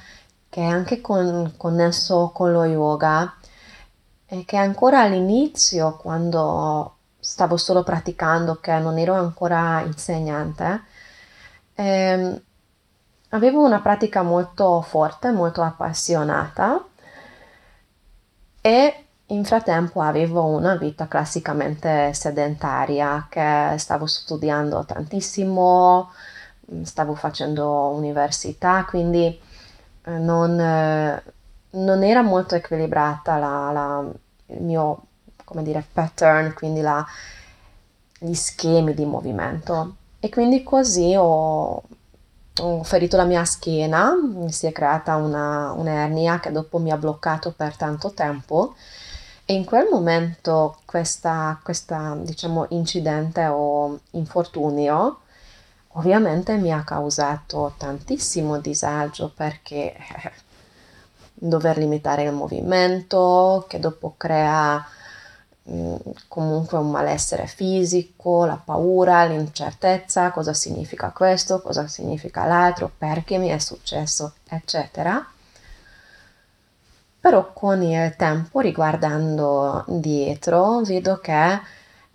che 0.50 0.60
è 0.60 0.64
anche 0.64 1.00
con, 1.00 1.54
connesso 1.56 2.30
con 2.34 2.52
lo 2.52 2.64
yoga, 2.64 3.34
è 4.26 4.44
che 4.44 4.56
ancora 4.56 5.02
all'inizio, 5.02 5.96
quando 5.96 6.95
stavo 7.26 7.56
solo 7.56 7.82
praticando, 7.82 8.60
che 8.60 8.78
non 8.78 8.98
ero 8.98 9.14
ancora 9.14 9.80
insegnante, 9.80 10.82
ehm, 11.74 12.40
avevo 13.30 13.64
una 13.64 13.80
pratica 13.80 14.22
molto 14.22 14.80
forte, 14.80 15.32
molto 15.32 15.60
appassionata 15.62 16.86
e 18.60 19.04
in 19.26 19.44
frattempo 19.44 20.00
avevo 20.02 20.44
una 20.46 20.76
vita 20.76 21.08
classicamente 21.08 22.12
sedentaria, 22.14 23.26
che 23.28 23.74
stavo 23.78 24.06
studiando 24.06 24.84
tantissimo, 24.84 26.12
stavo 26.82 27.14
facendo 27.16 27.88
università, 27.88 28.84
quindi 28.88 29.26
eh, 30.04 30.10
non, 30.18 30.58
eh, 30.60 31.22
non 31.70 32.04
era 32.04 32.22
molto 32.22 32.54
equilibrata 32.54 33.36
la, 33.36 33.72
la, 33.72 34.04
il 34.46 34.62
mio 34.62 35.05
come 35.46 35.62
dire, 35.62 35.86
pattern, 35.90 36.52
quindi 36.52 36.82
la, 36.82 37.06
gli 38.18 38.34
schemi 38.34 38.92
di 38.92 39.06
movimento. 39.06 39.96
E 40.20 40.28
quindi 40.28 40.62
così 40.62 41.14
ho, 41.16 41.82
ho 42.58 42.82
ferito 42.82 43.16
la 43.16 43.24
mia 43.24 43.44
schiena, 43.44 44.12
mi 44.14 44.52
si 44.52 44.66
è 44.66 44.72
creata 44.72 45.16
una, 45.16 45.72
un'ernia 45.72 46.40
che 46.40 46.52
dopo 46.52 46.78
mi 46.78 46.90
ha 46.90 46.96
bloccato 46.98 47.52
per 47.52 47.76
tanto 47.76 48.12
tempo 48.12 48.74
e 49.44 49.54
in 49.54 49.64
quel 49.64 49.86
momento 49.88 50.78
questa, 50.84 51.60
questa 51.62 52.16
diciamo, 52.20 52.66
incidente 52.70 53.46
o 53.46 54.00
infortunio 54.12 55.20
ovviamente 55.96 56.56
mi 56.56 56.72
ha 56.72 56.82
causato 56.82 57.74
tantissimo 57.76 58.58
disagio 58.58 59.32
perché 59.34 59.94
dover 61.32 61.78
limitare 61.78 62.24
il 62.24 62.32
movimento, 62.32 63.64
che 63.68 63.78
dopo 63.78 64.14
crea 64.16 64.84
comunque 66.28 66.78
un 66.78 66.90
malessere 66.90 67.46
fisico, 67.46 68.44
la 68.44 68.60
paura, 68.62 69.24
l'incertezza, 69.24 70.30
cosa 70.30 70.52
significa 70.52 71.10
questo, 71.10 71.60
cosa 71.60 71.88
significa 71.88 72.44
l'altro, 72.44 72.90
perché 72.96 73.38
mi 73.38 73.48
è 73.48 73.58
successo, 73.58 74.34
eccetera. 74.48 75.26
Però 77.18 77.52
con 77.52 77.82
il 77.82 78.14
tempo, 78.16 78.60
riguardando 78.60 79.84
dietro, 79.88 80.82
vedo 80.82 81.18
che 81.18 81.60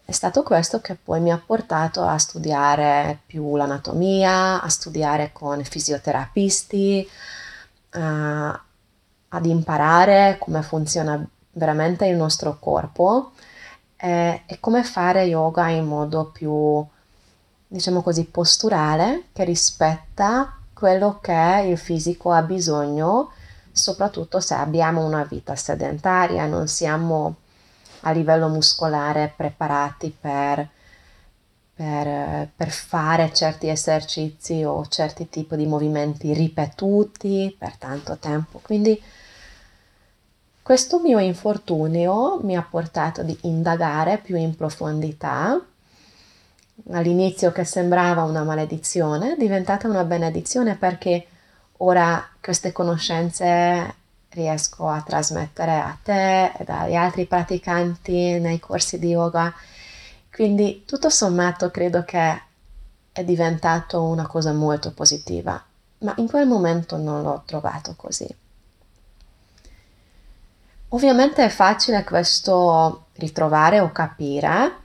è 0.05 0.11
stato 0.11 0.43
questo 0.43 0.79
che 0.79 0.95
poi 0.95 1.19
mi 1.19 1.31
ha 1.31 1.41
portato 1.43 2.03
a 2.03 2.17
studiare 2.17 3.19
più 3.25 3.57
l'anatomia, 3.57 4.61
a 4.61 4.69
studiare 4.69 5.31
con 5.33 5.61
fisioterapisti, 5.63 7.09
uh, 7.95 7.99
ad 7.99 9.45
imparare 9.45 10.37
come 10.39 10.61
funziona 10.61 11.25
veramente 11.51 12.05
il 12.05 12.15
nostro 12.15 12.57
corpo 12.57 13.31
eh, 14.03 14.41
e 14.47 14.59
come 14.59 14.83
fare 14.83 15.25
yoga 15.25 15.69
in 15.69 15.85
modo 15.85 16.31
più, 16.31 16.83
diciamo 17.67 18.01
così, 18.01 18.25
posturale 18.25 19.25
che 19.31 19.43
rispetta 19.43 20.57
quello 20.73 21.19
che 21.21 21.65
il 21.67 21.77
fisico 21.77 22.31
ha 22.31 22.41
bisogno, 22.41 23.29
soprattutto 23.71 24.39
se 24.39 24.55
abbiamo 24.55 25.05
una 25.05 25.23
vita 25.23 25.55
sedentaria, 25.55 26.47
non 26.47 26.67
siamo 26.67 27.35
a 28.01 28.11
livello 28.11 28.47
muscolare 28.47 29.31
preparati 29.37 30.15
per, 30.19 30.67
per, 31.75 32.49
per 32.55 32.69
fare 32.71 33.31
certi 33.31 33.69
esercizi 33.69 34.63
o 34.63 34.87
certi 34.87 35.29
tipi 35.29 35.55
di 35.55 35.67
movimenti 35.67 36.33
ripetuti 36.33 37.55
per 37.55 37.75
tanto 37.77 38.17
tempo. 38.17 38.59
Quindi 38.63 38.99
questo 40.71 41.01
mio 41.01 41.19
infortunio 41.19 42.39
mi 42.43 42.55
ha 42.55 42.61
portato 42.61 43.19
ad 43.19 43.37
indagare 43.41 44.19
più 44.19 44.37
in 44.37 44.55
profondità. 44.55 45.59
All'inizio 46.91 47.51
che 47.51 47.65
sembrava 47.65 48.23
una 48.23 48.43
maledizione, 48.43 49.33
è 49.33 49.37
diventata 49.37 49.89
una 49.89 50.05
benedizione 50.05 50.77
perché 50.77 51.27
ora 51.79 52.25
queste 52.39 52.71
conoscenze 52.71 53.95
riesco 54.29 54.87
a 54.87 55.01
trasmettere 55.01 55.73
a 55.73 55.97
te 56.01 56.53
e 56.53 56.63
agli 56.65 56.95
altri 56.95 57.25
praticanti 57.25 58.39
nei 58.39 58.61
corsi 58.61 58.97
di 58.97 59.09
yoga. 59.09 59.53
Quindi 60.31 60.85
tutto 60.85 61.09
sommato 61.09 61.69
credo 61.69 62.05
che 62.05 62.41
è 63.11 63.25
diventato 63.25 64.03
una 64.03 64.25
cosa 64.25 64.53
molto 64.53 64.93
positiva, 64.93 65.61
ma 65.97 66.13
in 66.15 66.29
quel 66.29 66.47
momento 66.47 66.95
non 66.95 67.23
l'ho 67.23 67.43
trovato 67.45 67.93
così. 67.97 68.40
Ovviamente 70.93 71.45
è 71.45 71.49
facile 71.49 72.03
questo 72.03 73.05
ritrovare 73.13 73.79
o 73.79 73.91
capire 73.91 74.79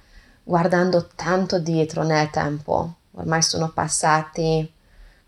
guardando 0.44 1.08
tanto 1.16 1.58
dietro 1.58 2.04
nel 2.04 2.30
tempo. 2.30 2.94
Ormai 3.12 3.42
sono 3.42 3.70
passati 3.70 4.72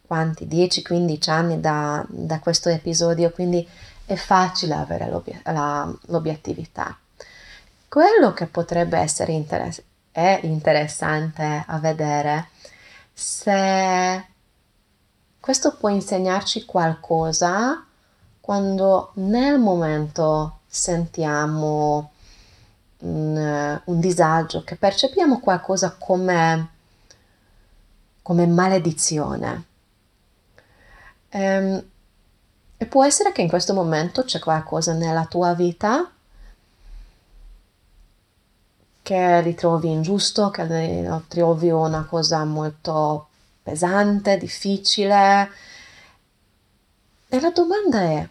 quanti 0.06 0.46
10-15 0.46 1.30
anni 1.30 1.60
da, 1.60 2.04
da, 2.08 2.38
questo 2.38 2.68
episodio, 2.68 3.30
quindi 3.32 3.66
è 4.06 4.14
facile 4.14 4.74
avere 4.74 5.08
l'obiet- 5.10 5.46
la, 5.48 5.92
l'obiettività. 6.06 6.96
Quello 7.88 8.32
che 8.32 8.46
potrebbe 8.46 8.98
essere 8.98 9.32
interess- 9.32 9.82
interessante 10.42 11.64
a 11.66 11.78
vedere 11.78 12.50
se 13.12 14.24
questo 15.40 15.74
può 15.74 15.88
insegnarci 15.88 16.64
qualcosa 16.64 17.84
quando 18.40 19.10
nel 19.14 19.58
momento 19.58 20.57
sentiamo 20.78 22.12
un, 22.98 23.80
un 23.84 24.00
disagio, 24.00 24.62
che 24.62 24.76
percepiamo 24.76 25.40
qualcosa 25.40 25.96
come, 25.98 26.68
come 28.22 28.46
maledizione. 28.46 29.64
Ehm, 31.30 31.84
e 32.76 32.86
può 32.86 33.04
essere 33.04 33.32
che 33.32 33.42
in 33.42 33.48
questo 33.48 33.74
momento 33.74 34.22
c'è 34.22 34.38
qualcosa 34.38 34.92
nella 34.92 35.26
tua 35.26 35.52
vita 35.54 36.12
che 39.02 39.40
ritrovi 39.40 39.90
ingiusto, 39.90 40.50
che 40.50 40.64
ritrovi 40.64 41.70
una 41.70 42.04
cosa 42.04 42.44
molto 42.44 43.28
pesante, 43.62 44.36
difficile. 44.36 45.50
E 47.26 47.40
la 47.40 47.50
domanda 47.50 48.00
è, 48.02 48.28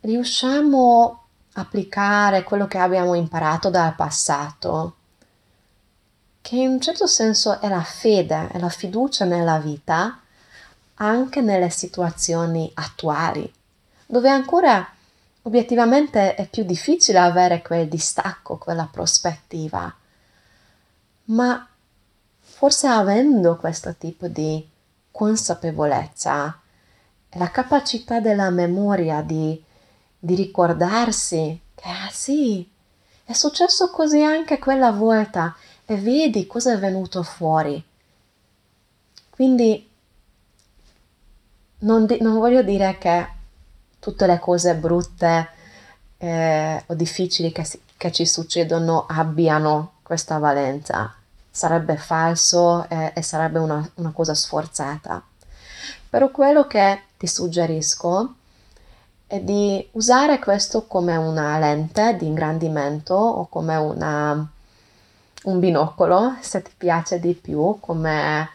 riusciamo 0.00 1.19
applicare 1.54 2.42
quello 2.44 2.66
che 2.66 2.78
abbiamo 2.78 3.14
imparato 3.14 3.70
dal 3.70 3.94
passato, 3.94 4.96
che 6.40 6.56
in 6.56 6.68
un 6.68 6.80
certo 6.80 7.06
senso 7.06 7.60
è 7.60 7.68
la 7.68 7.82
fede, 7.82 8.48
è 8.48 8.58
la 8.58 8.68
fiducia 8.68 9.24
nella 9.24 9.58
vita, 9.58 10.20
anche 10.94 11.40
nelle 11.40 11.70
situazioni 11.70 12.70
attuali, 12.74 13.52
dove 14.06 14.28
ancora 14.28 14.86
obiettivamente 15.42 16.34
è 16.34 16.46
più 16.46 16.64
difficile 16.64 17.18
avere 17.18 17.62
quel 17.62 17.88
distacco, 17.88 18.58
quella 18.58 18.88
prospettiva. 18.90 19.94
Ma 21.24 21.66
forse 22.40 22.86
avendo 22.86 23.56
questo 23.56 23.94
tipo 23.94 24.26
di 24.26 24.68
consapevolezza 25.10 26.60
la 27.34 27.50
capacità 27.50 28.20
della 28.20 28.50
memoria 28.50 29.22
di 29.22 29.62
di 30.20 30.34
ricordarsi 30.34 31.58
che 31.74 31.88
ah 31.88 32.10
sì, 32.12 32.68
è 33.24 33.32
successo 33.32 33.90
così 33.90 34.22
anche 34.22 34.58
quella 34.58 34.90
volta 34.92 35.56
e 35.86 35.96
vedi 35.96 36.46
cosa 36.46 36.72
è 36.74 36.78
venuto 36.78 37.22
fuori. 37.22 37.82
Quindi 39.30 39.88
non, 41.78 42.04
di- 42.06 42.18
non 42.20 42.38
voglio 42.38 42.62
dire 42.62 42.98
che 42.98 43.28
tutte 43.98 44.26
le 44.26 44.38
cose 44.38 44.74
brutte 44.74 45.48
eh, 46.18 46.84
o 46.86 46.94
difficili 46.94 47.50
che, 47.52 47.64
si- 47.64 47.80
che 47.96 48.12
ci 48.12 48.26
succedono 48.26 49.06
abbiano 49.08 49.94
questa 50.02 50.38
valenza, 50.38 51.14
sarebbe 51.50 51.96
falso 51.96 52.86
e, 52.88 53.12
e 53.14 53.22
sarebbe 53.22 53.58
una, 53.58 53.88
una 53.94 54.10
cosa 54.12 54.34
sforzata. 54.34 55.22
Però 56.10 56.30
quello 56.30 56.66
che 56.66 57.02
ti 57.16 57.26
suggerisco 57.26 58.34
è 59.30 59.38
di 59.38 59.88
usare 59.92 60.40
questo 60.40 60.88
come 60.88 61.14
una 61.14 61.56
lente 61.60 62.16
di 62.16 62.26
ingrandimento 62.26 63.14
o 63.14 63.46
come 63.46 63.76
una, 63.76 64.50
un 65.44 65.58
binocolo, 65.60 66.34
se 66.40 66.62
ti 66.62 66.72
piace 66.76 67.20
di 67.20 67.34
più, 67.34 67.76
come 67.78 68.50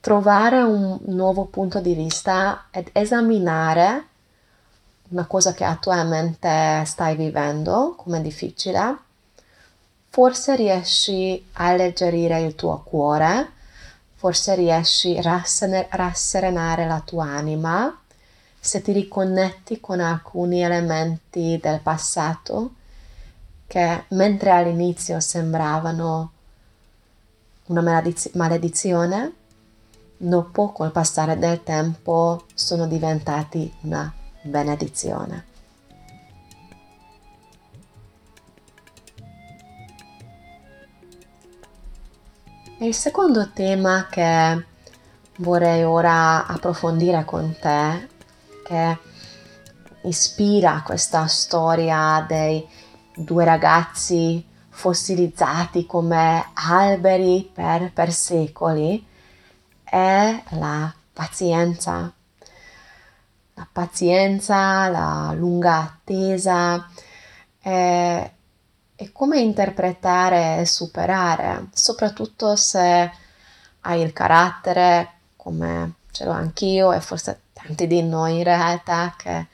trovare 0.00 0.60
un 0.62 0.98
nuovo 1.04 1.44
punto 1.44 1.78
di 1.78 1.94
vista 1.94 2.64
ed 2.72 2.88
esaminare 2.90 4.06
una 5.10 5.26
cosa 5.26 5.54
che 5.54 5.62
attualmente 5.62 6.82
stai 6.84 7.14
vivendo 7.14 7.94
come 7.96 8.20
difficile, 8.20 8.96
forse 10.08 10.56
riesci 10.56 11.46
a 11.52 11.68
alleggerire 11.68 12.40
il 12.40 12.56
tuo 12.56 12.82
cuore, 12.82 13.52
forse 14.16 14.56
riesci 14.56 15.16
a 15.16 15.44
rasserenare 15.90 16.88
la 16.88 17.00
tua 17.04 17.26
anima 17.26 17.96
se 18.60 18.82
ti 18.82 18.92
riconnetti 18.92 19.80
con 19.80 20.00
alcuni 20.00 20.62
elementi 20.62 21.58
del 21.62 21.80
passato 21.80 22.74
che 23.66 24.04
mentre 24.08 24.50
all'inizio 24.50 25.20
sembravano 25.20 26.32
una 27.66 27.82
malediz- 27.82 28.34
maledizione, 28.34 29.32
dopo 30.16 30.72
col 30.72 30.90
passare 30.90 31.38
del 31.38 31.62
tempo 31.62 32.44
sono 32.54 32.86
diventati 32.86 33.72
una 33.82 34.12
benedizione. 34.42 35.44
Il 42.80 42.94
secondo 42.94 43.50
tema 43.52 44.06
che 44.08 44.64
vorrei 45.38 45.82
ora 45.82 46.46
approfondire 46.46 47.24
con 47.24 47.54
te, 47.60 48.08
che 48.68 48.98
ispira 50.02 50.82
questa 50.84 51.26
storia 51.26 52.22
dei 52.28 52.68
due 53.16 53.44
ragazzi 53.46 54.46
fossilizzati 54.68 55.86
come 55.86 56.50
alberi 56.52 57.50
per, 57.50 57.90
per 57.92 58.12
secoli, 58.12 59.04
è 59.82 60.42
la 60.50 60.94
pazienza. 61.14 62.12
La 63.54 63.68
pazienza, 63.72 64.88
la 64.88 65.32
lunga 65.34 65.78
attesa 65.78 66.86
e, 67.60 68.32
e 68.94 69.12
come 69.12 69.40
interpretare 69.40 70.58
e 70.58 70.66
superare, 70.66 71.68
soprattutto 71.72 72.54
se 72.54 73.10
hai 73.80 74.02
il 74.02 74.12
carattere 74.12 75.12
come 75.34 75.94
ce 76.12 76.24
l'ho 76.24 76.32
anch'io 76.32 76.92
e 76.92 77.00
forse 77.00 77.40
tanti 77.68 77.86
di 77.86 78.02
noi 78.02 78.38
in 78.38 78.44
realtà 78.44 79.14
che 79.16 79.46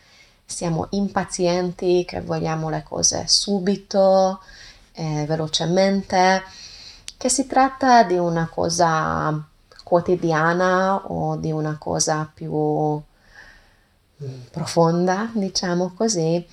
siamo 0.44 0.86
impazienti, 0.90 2.04
che 2.06 2.20
vogliamo 2.20 2.68
le 2.68 2.84
cose 2.84 3.24
subito, 3.26 4.40
eh, 4.92 5.24
velocemente, 5.26 6.42
che 7.16 7.28
si 7.28 7.46
tratta 7.48 8.04
di 8.04 8.16
una 8.16 8.48
cosa 8.48 9.44
quotidiana 9.82 11.06
o 11.06 11.36
di 11.36 11.50
una 11.50 11.76
cosa 11.76 12.30
più 12.32 13.02
profonda, 14.50 15.28
diciamo 15.32 15.92
così, 15.94 16.46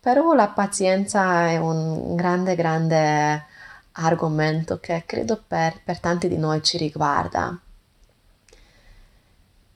però 0.00 0.32
la 0.32 0.48
pazienza 0.48 1.48
è 1.48 1.58
un 1.58 2.16
grande, 2.16 2.54
grande 2.54 3.44
argomento 3.92 4.78
che 4.80 5.02
credo 5.06 5.42
per, 5.46 5.80
per 5.84 5.98
tanti 5.98 6.28
di 6.28 6.38
noi 6.38 6.62
ci 6.62 6.78
riguarda. 6.78 7.58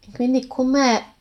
E 0.04 0.10
quindi 0.12 0.46
come 0.46 1.14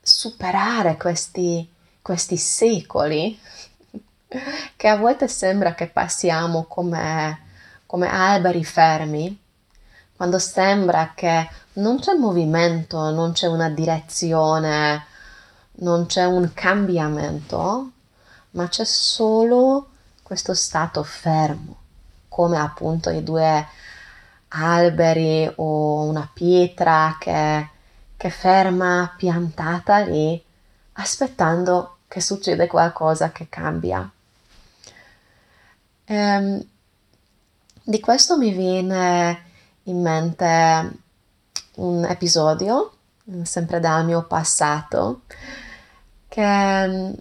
superare 0.00 0.96
questi, 0.96 1.68
questi 2.00 2.36
secoli 2.36 3.38
che 4.76 4.88
a 4.88 4.96
volte 4.96 5.26
sembra 5.26 5.74
che 5.74 5.88
passiamo 5.88 6.64
come, 6.64 7.46
come 7.86 8.08
alberi 8.08 8.64
fermi, 8.64 9.38
quando 10.14 10.38
sembra 10.38 11.12
che 11.14 11.48
non 11.74 11.98
c'è 11.98 12.12
movimento, 12.12 13.10
non 13.10 13.32
c'è 13.32 13.46
una 13.46 13.70
direzione, 13.70 15.06
non 15.76 16.06
c'è 16.06 16.24
un 16.26 16.52
cambiamento, 16.52 17.90
ma 18.50 18.68
c'è 18.68 18.84
solo 18.84 19.88
questo 20.22 20.54
stato 20.54 21.02
fermo, 21.02 21.76
come 22.28 22.58
appunto 22.58 23.10
i 23.10 23.24
due 23.24 23.66
alberi 24.48 25.50
o 25.56 26.02
una 26.02 26.28
pietra 26.32 27.16
che, 27.18 27.69
che 28.20 28.28
ferma 28.28 29.14
piantata 29.16 30.00
lì, 30.00 30.44
aspettando 30.92 32.00
che 32.06 32.20
succeda 32.20 32.66
qualcosa 32.66 33.32
che 33.32 33.48
cambia. 33.48 34.10
Ehm, 36.04 36.62
di 37.82 37.98
questo 37.98 38.36
mi 38.36 38.52
viene 38.52 39.42
in 39.84 40.02
mente 40.02 40.90
un 41.76 42.04
episodio, 42.04 42.92
sempre 43.40 43.80
dal 43.80 44.04
mio 44.04 44.26
passato, 44.26 45.22
che 46.28 46.86
mm, 46.86 47.12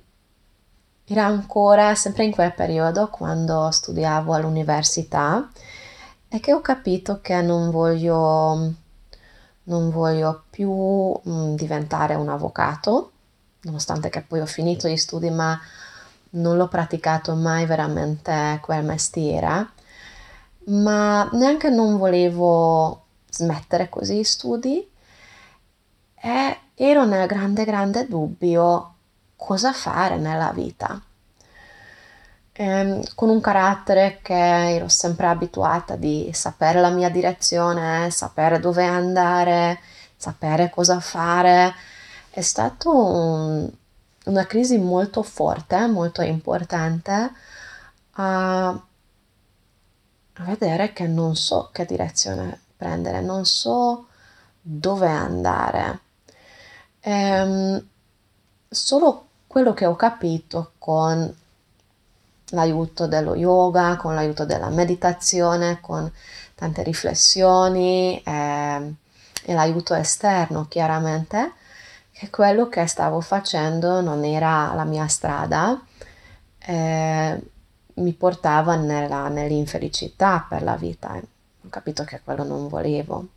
era 1.06 1.26
ancora 1.28 1.96
sempre 1.96 2.26
in 2.26 2.32
quel 2.32 2.54
periodo 2.54 3.08
quando 3.08 3.72
studiavo 3.72 4.34
all'università 4.34 5.50
e 6.28 6.42
che 6.42 6.52
ho 6.52 6.60
capito 6.60 7.22
che 7.22 7.42
non 7.42 7.72
voglio, 7.72 8.74
non 9.70 9.90
voglio 9.90 10.44
più 10.50 10.70
mm, 10.72 11.56
diventare 11.56 12.16
un 12.16 12.30
avvocato, 12.30 13.12
nonostante 13.62 14.10
che 14.10 14.22
poi 14.22 14.42
ho 14.42 14.46
finito 14.46 14.88
gli 14.88 14.98
studi, 14.98 15.30
ma 15.30 15.60
non 16.32 16.58
l'ho 16.58 16.68
praticato 16.68 17.34
mai 17.36 17.66
veramente 17.66 18.60
quel 18.62 18.84
mestiere, 18.84 19.70
ma 20.66 21.28
neanche 21.34 21.70
non 21.70 21.98
volevo 21.98 23.06
smettere 23.30 23.90
così 23.90 24.20
gli 24.20 24.24
studi 24.24 24.88
e 26.22 26.60
ero 26.76 27.06
nel 27.06 27.28
grande 27.28 27.64
grande 27.64 28.08
dubbio 28.08 28.94
cosa 29.36 29.72
fare 29.74 30.18
nella 30.18 30.52
vita. 30.52 31.02
Ehm, 32.62 33.02
con 33.16 33.30
un 33.30 33.40
carattere 33.40 34.20
che 34.22 34.34
ero 34.34 34.90
sempre 34.90 35.28
abituata 35.28 35.96
di 35.96 36.30
sapere 36.34 36.82
la 36.82 36.90
mia 36.90 37.10
direzione, 37.10 38.12
sapere 38.12 38.60
dove 38.60 38.84
andare, 38.86 39.80
sapere 40.18 40.70
cosa 40.70 41.00
fare, 41.00 41.74
è 42.30 42.42
stata 42.42 42.90
un, 42.90 43.70
una 44.26 44.46
crisi 44.46 44.78
molto 44.78 45.24
forte, 45.24 45.88
molto 45.88 46.22
importante 46.22 47.32
a, 48.16 48.82
vedere 50.40 50.92
che 50.94 51.08
non 51.08 51.36
so 51.38 51.70
che 51.72 51.86
direzione 51.86 52.60
prendere, 52.76 53.22
non 53.22 53.46
so 53.46 54.08
dove 54.62 55.08
andare. 55.08 56.00
Ehm, 57.02 57.88
solo 58.70 59.28
quello 59.48 59.74
che 59.74 59.86
ho 59.86 59.96
capito 59.96 60.74
con 60.78 61.34
l'aiuto 62.50 63.08
dello 63.08 63.36
yoga, 63.36 63.96
con 63.98 64.16
l'aiuto 64.16 64.46
della 64.46 64.70
meditazione, 64.70 65.80
con 65.82 66.12
tante 66.56 66.84
riflessioni 66.84 68.22
eh, 68.22 68.94
e 69.44 69.54
l'aiuto 69.54 69.94
esterno 69.94 70.68
chiaramente, 70.68 71.54
che 72.12 72.30
quello 72.30 72.68
che 72.68 72.86
stavo 72.88 73.22
facendo 73.22 74.02
non 74.02 74.24
era 74.24 74.74
la 74.74 74.84
mia 74.84 75.08
strada, 75.08 75.82
eh, 76.60 77.42
mi 77.96 78.14
portava 78.14 78.76
nella, 78.76 79.28
nell'infelicità 79.28 80.46
per 80.48 80.64
la 80.64 80.76
vita. 80.76 81.14
Ho 81.16 81.70
capito 81.70 82.04
che 82.04 82.22
quello 82.24 82.44
non 82.44 82.68
volevo. 82.68 83.28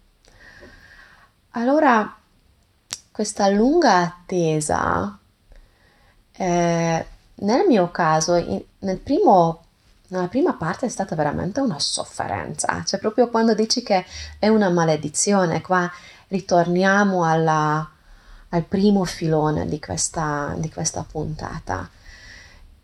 Allora, 1.50 2.16
questa 3.10 3.48
lunga 3.48 3.98
attesa 3.98 5.18
eh, 6.32 7.06
nel 7.34 7.66
mio 7.66 7.90
caso, 7.90 8.36
in, 8.36 8.62
nel 8.82 8.98
primo, 8.98 9.64
nella 10.08 10.28
prima 10.28 10.54
parte 10.54 10.86
è 10.86 10.88
stata 10.88 11.14
veramente 11.14 11.60
una 11.60 11.78
sofferenza, 11.78 12.82
cioè 12.84 13.00
proprio 13.00 13.28
quando 13.28 13.54
dici 13.54 13.82
che 13.82 14.04
è 14.38 14.48
una 14.48 14.70
maledizione, 14.70 15.60
qua 15.60 15.90
ritorniamo 16.28 17.24
alla, 17.24 17.88
al 18.48 18.62
primo 18.64 19.04
filone 19.04 19.66
di 19.66 19.78
questa, 19.78 20.54
di 20.56 20.70
questa 20.70 21.04
puntata. 21.08 21.88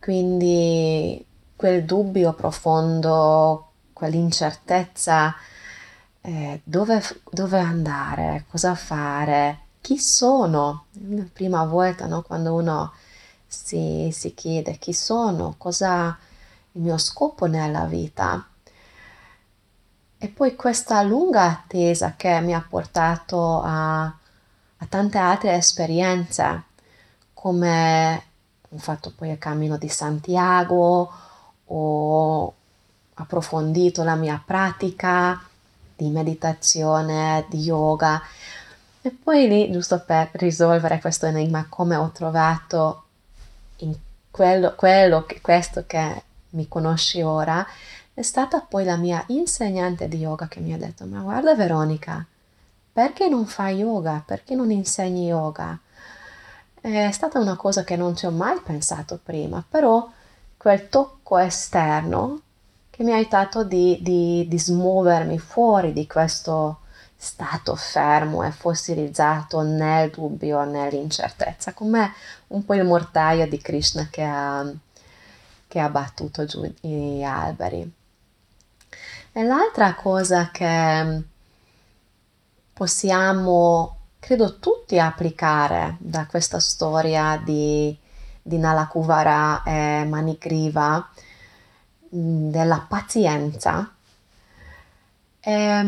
Quindi 0.00 1.24
quel 1.56 1.84
dubbio 1.84 2.32
profondo, 2.34 3.72
quell'incertezza, 3.92 5.34
eh, 6.20 6.60
dove, 6.62 7.02
dove, 7.30 7.58
andare, 7.58 8.44
cosa 8.50 8.74
fare, 8.74 9.60
chi 9.80 9.98
sono. 9.98 10.84
La 11.08 11.24
prima 11.32 11.64
volta, 11.64 12.06
no, 12.06 12.22
quando 12.22 12.54
uno 12.54 12.92
si, 13.48 14.10
si 14.12 14.34
chiede 14.34 14.76
chi 14.76 14.92
sono, 14.92 15.54
cosa, 15.56 16.16
il 16.72 16.82
mio 16.82 16.98
scopo 16.98 17.46
nella 17.46 17.86
vita. 17.86 18.46
E 20.20 20.28
poi 20.28 20.54
questa 20.54 21.00
lunga 21.02 21.44
attesa 21.44 22.14
che 22.16 22.40
mi 22.40 22.54
ha 22.54 22.64
portato 22.68 23.62
a, 23.62 24.02
a 24.04 24.86
tante 24.88 25.16
altre 25.18 25.54
esperienze, 25.54 26.64
come 27.32 28.22
ho 28.68 28.78
fatto 28.78 29.12
poi 29.16 29.30
il 29.30 29.38
cammino 29.38 29.78
di 29.78 29.88
Santiago, 29.88 31.10
ho 31.64 32.54
approfondito 33.14 34.02
la 34.02 34.14
mia 34.14 34.40
pratica 34.44 35.40
di 35.96 36.10
meditazione, 36.10 37.46
di 37.48 37.60
yoga. 37.60 38.20
E 39.00 39.10
poi 39.10 39.48
lì, 39.48 39.70
giusto 39.70 40.00
per 40.00 40.30
risolvere 40.32 41.00
questo 41.00 41.26
enigma, 41.26 41.66
come 41.68 41.96
ho 41.96 42.10
trovato 42.10 43.04
quello, 44.30 44.74
quello 44.74 45.24
che, 45.24 45.40
questo 45.40 45.84
che 45.86 46.22
mi 46.50 46.68
conosci 46.68 47.22
ora, 47.22 47.66
è 48.14 48.22
stata 48.22 48.60
poi 48.60 48.84
la 48.84 48.96
mia 48.96 49.22
insegnante 49.28 50.08
di 50.08 50.18
yoga 50.18 50.48
che 50.48 50.60
mi 50.60 50.72
ha 50.72 50.78
detto, 50.78 51.04
ma 51.06 51.20
guarda 51.20 51.54
Veronica, 51.54 52.24
perché 52.92 53.28
non 53.28 53.46
fai 53.46 53.76
yoga? 53.76 54.22
Perché 54.24 54.54
non 54.54 54.70
insegni 54.70 55.26
yoga? 55.26 55.78
È 56.80 57.10
stata 57.12 57.38
una 57.38 57.56
cosa 57.56 57.84
che 57.84 57.96
non 57.96 58.16
ci 58.16 58.26
ho 58.26 58.30
mai 58.30 58.58
pensato 58.60 59.20
prima, 59.22 59.64
però 59.68 60.08
quel 60.56 60.88
tocco 60.88 61.38
esterno 61.38 62.40
che 62.90 63.04
mi 63.04 63.12
ha 63.12 63.16
aiutato 63.16 63.62
di, 63.62 63.98
di, 64.00 64.46
di 64.48 64.58
smuovermi 64.58 65.38
fuori 65.38 65.92
di 65.92 66.06
questo 66.06 66.80
stato 67.20 67.74
fermo 67.74 68.44
e 68.44 68.50
fossilizzato 68.52 69.62
nel 69.62 70.10
dubbio, 70.10 70.64
nell'incertezza, 70.64 71.72
come 71.72 72.12
un 72.48 72.64
po' 72.64 72.74
il 72.74 72.84
mortaio 72.84 73.46
di 73.48 73.58
Krishna 73.58 74.08
che 74.10 74.22
ha, 74.22 74.70
che 75.66 75.78
ha 75.78 75.88
battuto 75.88 76.44
giù 76.44 76.62
gli 76.80 77.22
alberi. 77.22 77.92
E 79.32 79.42
l'altra 79.44 79.94
cosa 79.94 80.50
che 80.50 81.22
possiamo, 82.72 83.96
credo 84.18 84.58
tutti, 84.58 84.98
applicare 84.98 85.96
da 85.98 86.26
questa 86.26 86.58
storia 86.60 87.40
di, 87.44 87.96
di 88.42 88.58
Nalakuvara 88.58 89.62
e 89.64 90.04
Manigriva, 90.04 91.08
mm, 92.14 92.50
della 92.50 92.84
pazienza, 92.88 93.92
è, 95.40 95.84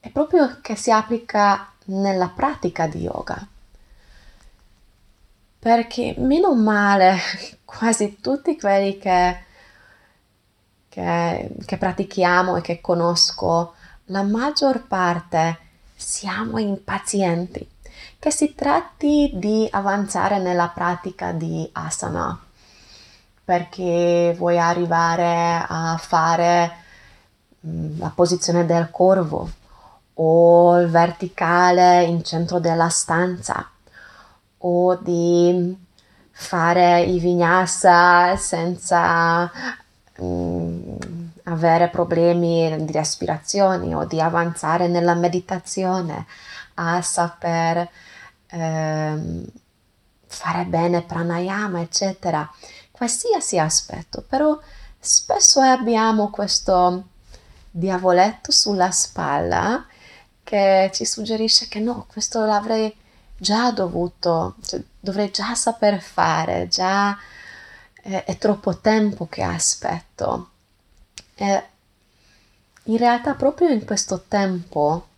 è 0.00 0.10
proprio 0.10 0.58
che 0.60 0.76
si 0.76 0.90
applica 0.90 1.72
nella 1.86 2.28
pratica 2.28 2.86
di 2.86 3.00
yoga. 3.00 3.46
Perché 5.62 6.16
meno 6.18 6.54
male 6.56 7.16
quasi 7.64 8.18
tutti 8.20 8.58
quelli 8.58 8.98
che 8.98 9.50
che, 10.92 11.50
che 11.64 11.78
pratichiamo 11.78 12.56
e 12.56 12.60
che 12.60 12.82
conosco, 12.82 13.72
la 14.06 14.22
maggior 14.22 14.86
parte 14.86 15.58
siamo 15.96 16.58
impazienti. 16.58 17.66
Che 18.18 18.30
si 18.30 18.54
tratti 18.54 19.30
di 19.34 19.66
avanzare 19.70 20.38
nella 20.38 20.68
pratica 20.68 21.32
di 21.32 21.68
asana, 21.72 22.38
perché 23.42 24.34
vuoi 24.36 24.58
arrivare 24.58 25.64
a 25.66 25.96
fare 25.98 26.72
mm, 27.66 27.98
la 27.98 28.12
posizione 28.14 28.66
del 28.66 28.90
corvo 28.90 29.50
o 30.14 30.78
il 30.78 30.88
verticale 30.88 32.04
in 32.04 32.22
centro 32.22 32.60
della 32.60 32.88
stanza 32.90 33.71
o 34.64 34.96
di 34.96 35.76
fare 36.30 37.02
i 37.02 37.18
vinyasa 37.18 38.36
senza 38.36 39.50
Mm, 40.20 40.96
avere 41.44 41.88
problemi 41.88 42.84
di 42.84 42.92
respirazione 42.92 43.94
o 43.94 44.04
di 44.04 44.20
avanzare 44.20 44.86
nella 44.86 45.14
meditazione, 45.14 46.26
a 46.74 47.02
saper 47.02 47.88
eh, 48.48 49.42
fare 50.26 50.64
bene 50.66 51.02
pranayama, 51.02 51.80
eccetera, 51.80 52.48
qualsiasi 52.90 53.58
aspetto, 53.58 54.22
però 54.28 54.58
spesso 54.98 55.60
abbiamo 55.60 56.30
questo 56.30 57.04
diavoletto 57.70 58.52
sulla 58.52 58.90
spalla 58.90 59.84
che 60.44 60.90
ci 60.92 61.04
suggerisce 61.04 61.68
che 61.68 61.80
no, 61.80 62.06
questo 62.08 62.44
l'avrei 62.44 62.94
già 63.42 63.72
dovuto, 63.72 64.54
cioè, 64.64 64.80
dovrei 65.00 65.30
già 65.32 65.54
saper 65.56 66.00
fare, 66.00 66.68
già 66.68 67.18
è, 68.00 68.24
è 68.24 68.38
troppo 68.38 68.78
tempo 68.78 69.26
che 69.26 69.42
aspetto. 69.42 70.50
E 71.34 71.64
in 72.84 72.96
realtà 72.96 73.34
proprio 73.34 73.68
in 73.68 73.84
questo 73.84 74.22
tempo 74.28 75.08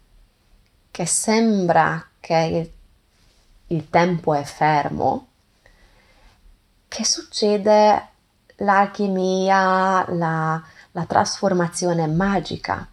che 0.90 1.04
sembra 1.06 2.08
che 2.18 2.34
il, 3.68 3.76
il 3.76 3.90
tempo 3.90 4.32
è 4.32 4.42
fermo, 4.42 5.28
che 6.88 7.04
succede 7.04 8.08
l'alchimia, 8.56 10.10
la, 10.14 10.62
la 10.92 11.04
trasformazione 11.04 12.06
magica, 12.06 12.88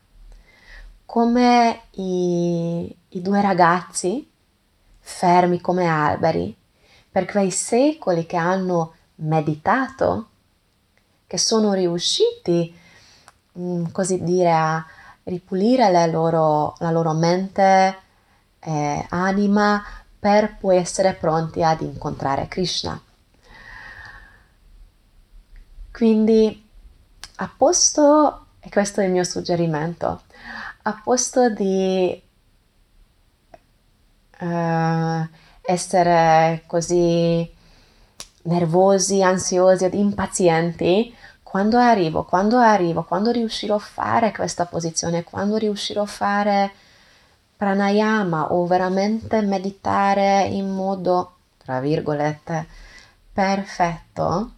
come 1.05 1.83
i, 1.91 2.95
i 3.09 3.21
due 3.21 3.41
ragazzi 3.41 4.30
fermi 5.01 5.59
come 5.59 5.87
alberi 5.87 6.55
per 7.11 7.25
quei 7.25 7.51
secoli 7.51 8.25
che 8.25 8.37
hanno 8.37 8.93
meditato, 9.15 10.29
che 11.27 11.37
sono 11.37 11.73
riusciti, 11.73 12.73
mm, 13.59 13.87
così 13.91 14.23
dire, 14.23 14.51
a 14.51 14.85
ripulire 15.23 15.91
loro, 16.07 16.75
la 16.79 16.91
loro 16.91 17.11
mente 17.13 17.97
e 18.59 19.05
anima 19.09 19.83
per 20.17 20.57
poi 20.57 20.77
essere 20.77 21.13
pronti 21.13 21.61
ad 21.61 21.81
incontrare 21.81 22.47
Krishna. 22.47 22.99
Quindi, 25.91 26.69
a 27.35 27.51
posto, 27.55 28.45
e 28.61 28.69
questo 28.69 29.01
è 29.01 29.05
il 29.05 29.11
mio 29.11 29.23
suggerimento, 29.25 30.21
a 30.83 31.01
posto 31.03 31.49
di 31.49 32.29
uh, 34.41 35.27
essere 35.61 36.63
così 36.67 37.49
nervosi, 38.43 39.21
ansiosi 39.21 39.85
ed 39.85 39.93
impazienti, 39.93 41.15
quando 41.43 41.77
arrivo, 41.77 42.23
quando 42.23 42.57
arrivo, 42.57 43.03
quando 43.03 43.31
riuscirò 43.31 43.75
a 43.75 43.79
fare 43.79 44.31
questa 44.31 44.65
posizione, 44.65 45.23
quando 45.23 45.57
riuscirò 45.57 46.03
a 46.03 46.05
fare 46.05 46.71
pranayama 47.57 48.53
o 48.53 48.65
veramente 48.65 49.41
meditare 49.41 50.45
in 50.45 50.69
modo, 50.69 51.35
tra 51.57 51.79
virgolette, 51.79 52.67
perfetto, 53.33 54.53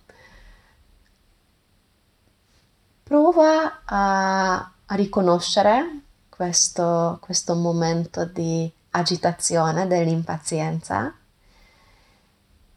prova 3.04 3.82
a, 3.86 4.54
a 4.86 4.96
riconoscere 4.96 6.02
questo, 6.30 7.17
questo 7.22 7.56
momento 7.56 8.26
di 8.26 8.72
agitazione, 8.94 9.88
dell'impazienza 9.88 11.14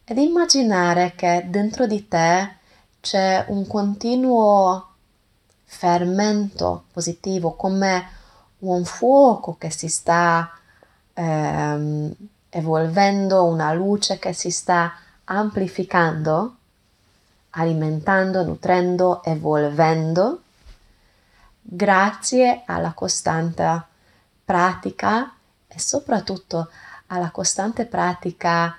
ed 0.08 0.18
immaginare 0.18 1.14
che 1.16 1.46
dentro 1.48 1.86
di 1.86 2.06
te 2.06 2.54
c'è 3.00 3.44
un 3.48 3.66
continuo 3.66 4.90
fermento 5.64 6.84
positivo, 6.92 7.54
come 7.54 8.08
un 8.60 8.84
fuoco 8.84 9.56
che 9.58 9.70
si 9.70 9.88
sta 9.88 10.48
ehm, 11.12 12.14
evolvendo, 12.50 13.44
una 13.46 13.72
luce 13.72 14.20
che 14.20 14.32
si 14.32 14.50
sta 14.50 14.94
amplificando, 15.24 16.56
alimentando, 17.50 18.44
nutrendo, 18.44 19.24
evolvendo, 19.24 20.42
grazie 21.60 22.62
alla 22.64 22.92
costante 22.92 23.82
pratica 24.44 25.35
e 25.76 25.78
soprattutto 25.78 26.70
alla 27.08 27.30
costante 27.30 27.84
pratica 27.84 28.74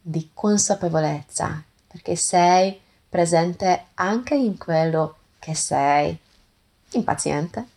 di 0.00 0.30
consapevolezza, 0.34 1.62
perché 1.86 2.16
sei 2.16 2.78
presente 3.08 3.86
anche 3.94 4.34
in 4.34 4.58
quello 4.58 5.16
che 5.38 5.54
sei. 5.54 6.18
Impaziente. 6.92 7.68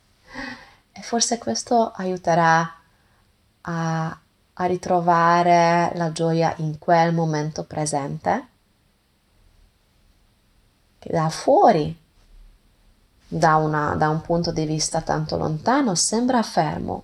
E 0.91 1.01
forse 1.03 1.37
questo 1.37 1.91
aiuterà 1.91 2.79
a, 3.61 4.19
a 4.53 4.65
ritrovare 4.65 5.91
la 5.93 6.11
gioia 6.11 6.51
in 6.57 6.79
quel 6.79 7.13
momento 7.13 7.63
presente 7.63 8.47
che 10.97 11.11
da 11.11 11.29
fuori 11.29 11.95
da, 13.27 13.57
una, 13.57 13.93
da 13.95 14.09
un 14.09 14.21
punto 14.21 14.51
di 14.51 14.65
vista 14.65 15.01
tanto 15.01 15.37
lontano 15.37 15.93
sembra 15.93 16.41
fermo 16.41 17.03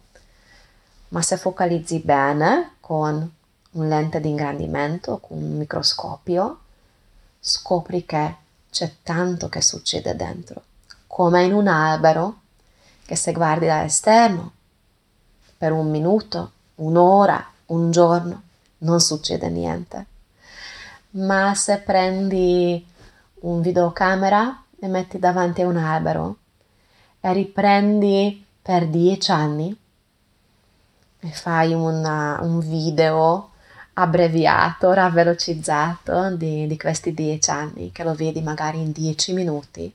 ma 1.09 1.21
se 1.21 1.37
focalizzi 1.37 1.99
bene 1.99 2.75
con 2.79 3.31
un 3.71 3.87
lente 3.87 4.19
di 4.19 4.29
ingrandimento 4.29 5.17
con 5.17 5.37
un 5.37 5.57
microscopio, 5.57 6.59
scopri 7.39 8.05
che 8.05 8.35
c'è 8.69 8.95
tanto 9.03 9.49
che 9.49 9.61
succede 9.61 10.15
dentro, 10.15 10.63
come 11.07 11.43
in 11.43 11.53
un 11.53 11.67
albero 11.67 12.41
che 13.05 13.15
se 13.15 13.31
guardi 13.31 13.65
dall'esterno 13.65 14.51
per 15.57 15.71
un 15.71 15.89
minuto, 15.89 16.51
un'ora, 16.75 17.43
un 17.67 17.91
giorno, 17.91 18.41
non 18.79 19.01
succede 19.01 19.49
niente. 19.49 20.05
Ma 21.11 21.53
se 21.55 21.79
prendi 21.79 22.85
un 23.41 23.61
videocamera 23.61 24.63
e 24.79 24.87
metti 24.87 25.17
davanti 25.17 25.61
a 25.61 25.67
un 25.67 25.77
albero 25.77 26.37
e 27.19 27.33
riprendi 27.33 28.45
per 28.61 28.87
dieci 28.87 29.31
anni 29.31 29.75
e 31.19 31.29
fai 31.29 31.73
una, 31.73 32.39
un 32.41 32.59
video 32.59 33.51
abbreviato, 33.93 34.93
ravvelocizzato 34.93 36.35
di, 36.35 36.67
di 36.67 36.77
questi 36.77 37.13
dieci 37.13 37.49
anni, 37.49 37.91
che 37.91 38.03
lo 38.03 38.13
vedi 38.13 38.41
magari 38.41 38.79
in 38.79 38.91
dieci 38.91 39.33
minuti, 39.33 39.93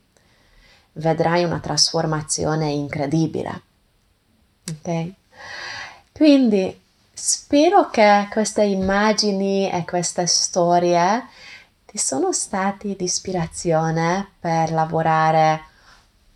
vedrai 0.93 1.45
una 1.45 1.59
trasformazione 1.59 2.71
incredibile. 2.71 3.63
Ok? 4.71 5.13
Quindi 6.13 6.81
spero 7.13 7.89
che 7.91 8.29
queste 8.31 8.65
immagini 8.65 9.71
e 9.71 9.85
queste 9.85 10.27
storie 10.27 11.27
ti 11.87 11.97
sono 11.99 12.33
stati 12.33 12.95
di 12.97 13.05
ispirazione 13.05 14.29
per 14.39 14.71
lavorare 14.73 15.73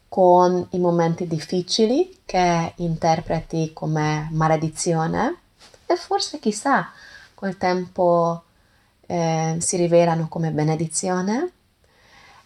con 0.08 0.66
i 0.70 0.78
momenti 0.78 1.26
difficili 1.26 2.20
che 2.24 2.72
interpreti 2.76 3.72
come 3.72 4.28
maledizione 4.32 5.36
e 5.86 5.96
forse 5.96 6.38
chissà 6.38 6.90
col 7.34 7.56
tempo 7.56 8.42
eh, 9.06 9.56
si 9.58 9.76
rivelano 9.76 10.28
come 10.28 10.50
benedizione 10.50 11.52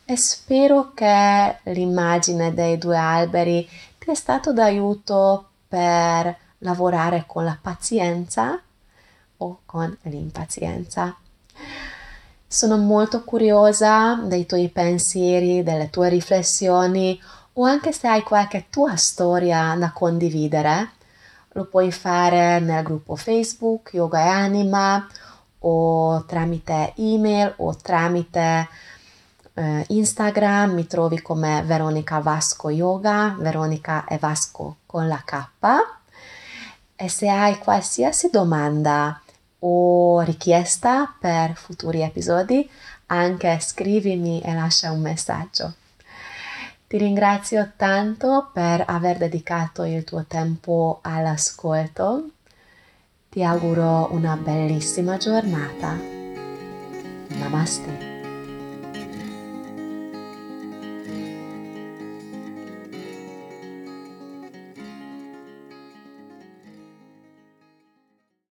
e 0.05 0.16
spero 0.16 0.92
che 0.94 1.59
l'immagine 1.64 2.53
dei 2.53 2.77
due 2.79 2.96
alberi 2.96 3.68
ti 3.98 4.11
è 4.11 4.14
stato 4.14 4.53
d'aiuto 4.53 5.48
per 5.68 6.37
lavorare 6.59 7.25
con 7.27 7.44
la 7.44 7.57
pazienza 7.61 8.61
o 9.38 9.61
con 9.64 9.96
l'impazienza. 10.03 11.16
Sono 12.46 12.77
molto 12.77 13.25
curiosa 13.25 14.16
dei 14.16 14.44
tuoi 14.44 14.68
pensieri, 14.68 15.62
delle 15.62 15.88
tue 15.88 16.09
riflessioni 16.11 17.18
o 17.54 17.64
anche 17.64 17.92
se 17.92 18.08
hai 18.08 18.22
qualche 18.22 18.66
tua 18.70 18.96
storia 18.96 19.74
da 19.78 19.92
condividere 19.92 20.90
lo 21.52 21.66
puoi 21.66 21.92
fare 21.92 22.60
nel 22.60 22.82
gruppo 22.82 23.14
Facebook 23.14 23.90
Yoga 23.92 24.20
e 24.20 24.28
Anima 24.28 25.06
o 25.60 26.24
tramite 26.24 26.94
email 26.96 27.54
o 27.58 27.76
tramite 27.76 28.68
eh, 29.54 29.84
Instagram 29.88 30.72
mi 30.72 30.86
trovi 30.86 31.20
come 31.20 31.62
Veronica 31.64 32.20
Vasco 32.20 32.70
Yoga, 32.70 33.36
Veronica 33.38 34.06
e 34.06 34.16
Vasco 34.18 34.76
con 34.86 35.06
la 35.08 35.22
K. 35.24 35.48
E 36.96 37.08
se 37.08 37.28
hai 37.28 37.58
qualsiasi 37.58 38.30
domanda 38.30 39.20
o 39.60 40.20
richiesta 40.20 41.14
per 41.18 41.54
futuri 41.54 42.00
episodi, 42.00 42.68
anche 43.06 43.58
scrivimi 43.60 44.40
e 44.40 44.54
lascia 44.54 44.90
un 44.90 45.00
messaggio. 45.00 45.74
Ti 46.92 46.98
ringrazio 46.98 47.72
tanto 47.74 48.50
per 48.52 48.85
aver 48.87 49.16
dedicato 49.16 49.85
il 49.85 50.05
tuo 50.05 50.26
tempo 50.28 50.98
all'ascolto. 51.00 52.33
Ti 53.31 53.42
auguro 53.42 54.12
una 54.12 54.37
bellissima 54.37 55.16
giornata. 55.16 55.96
Namaste. 57.28 58.12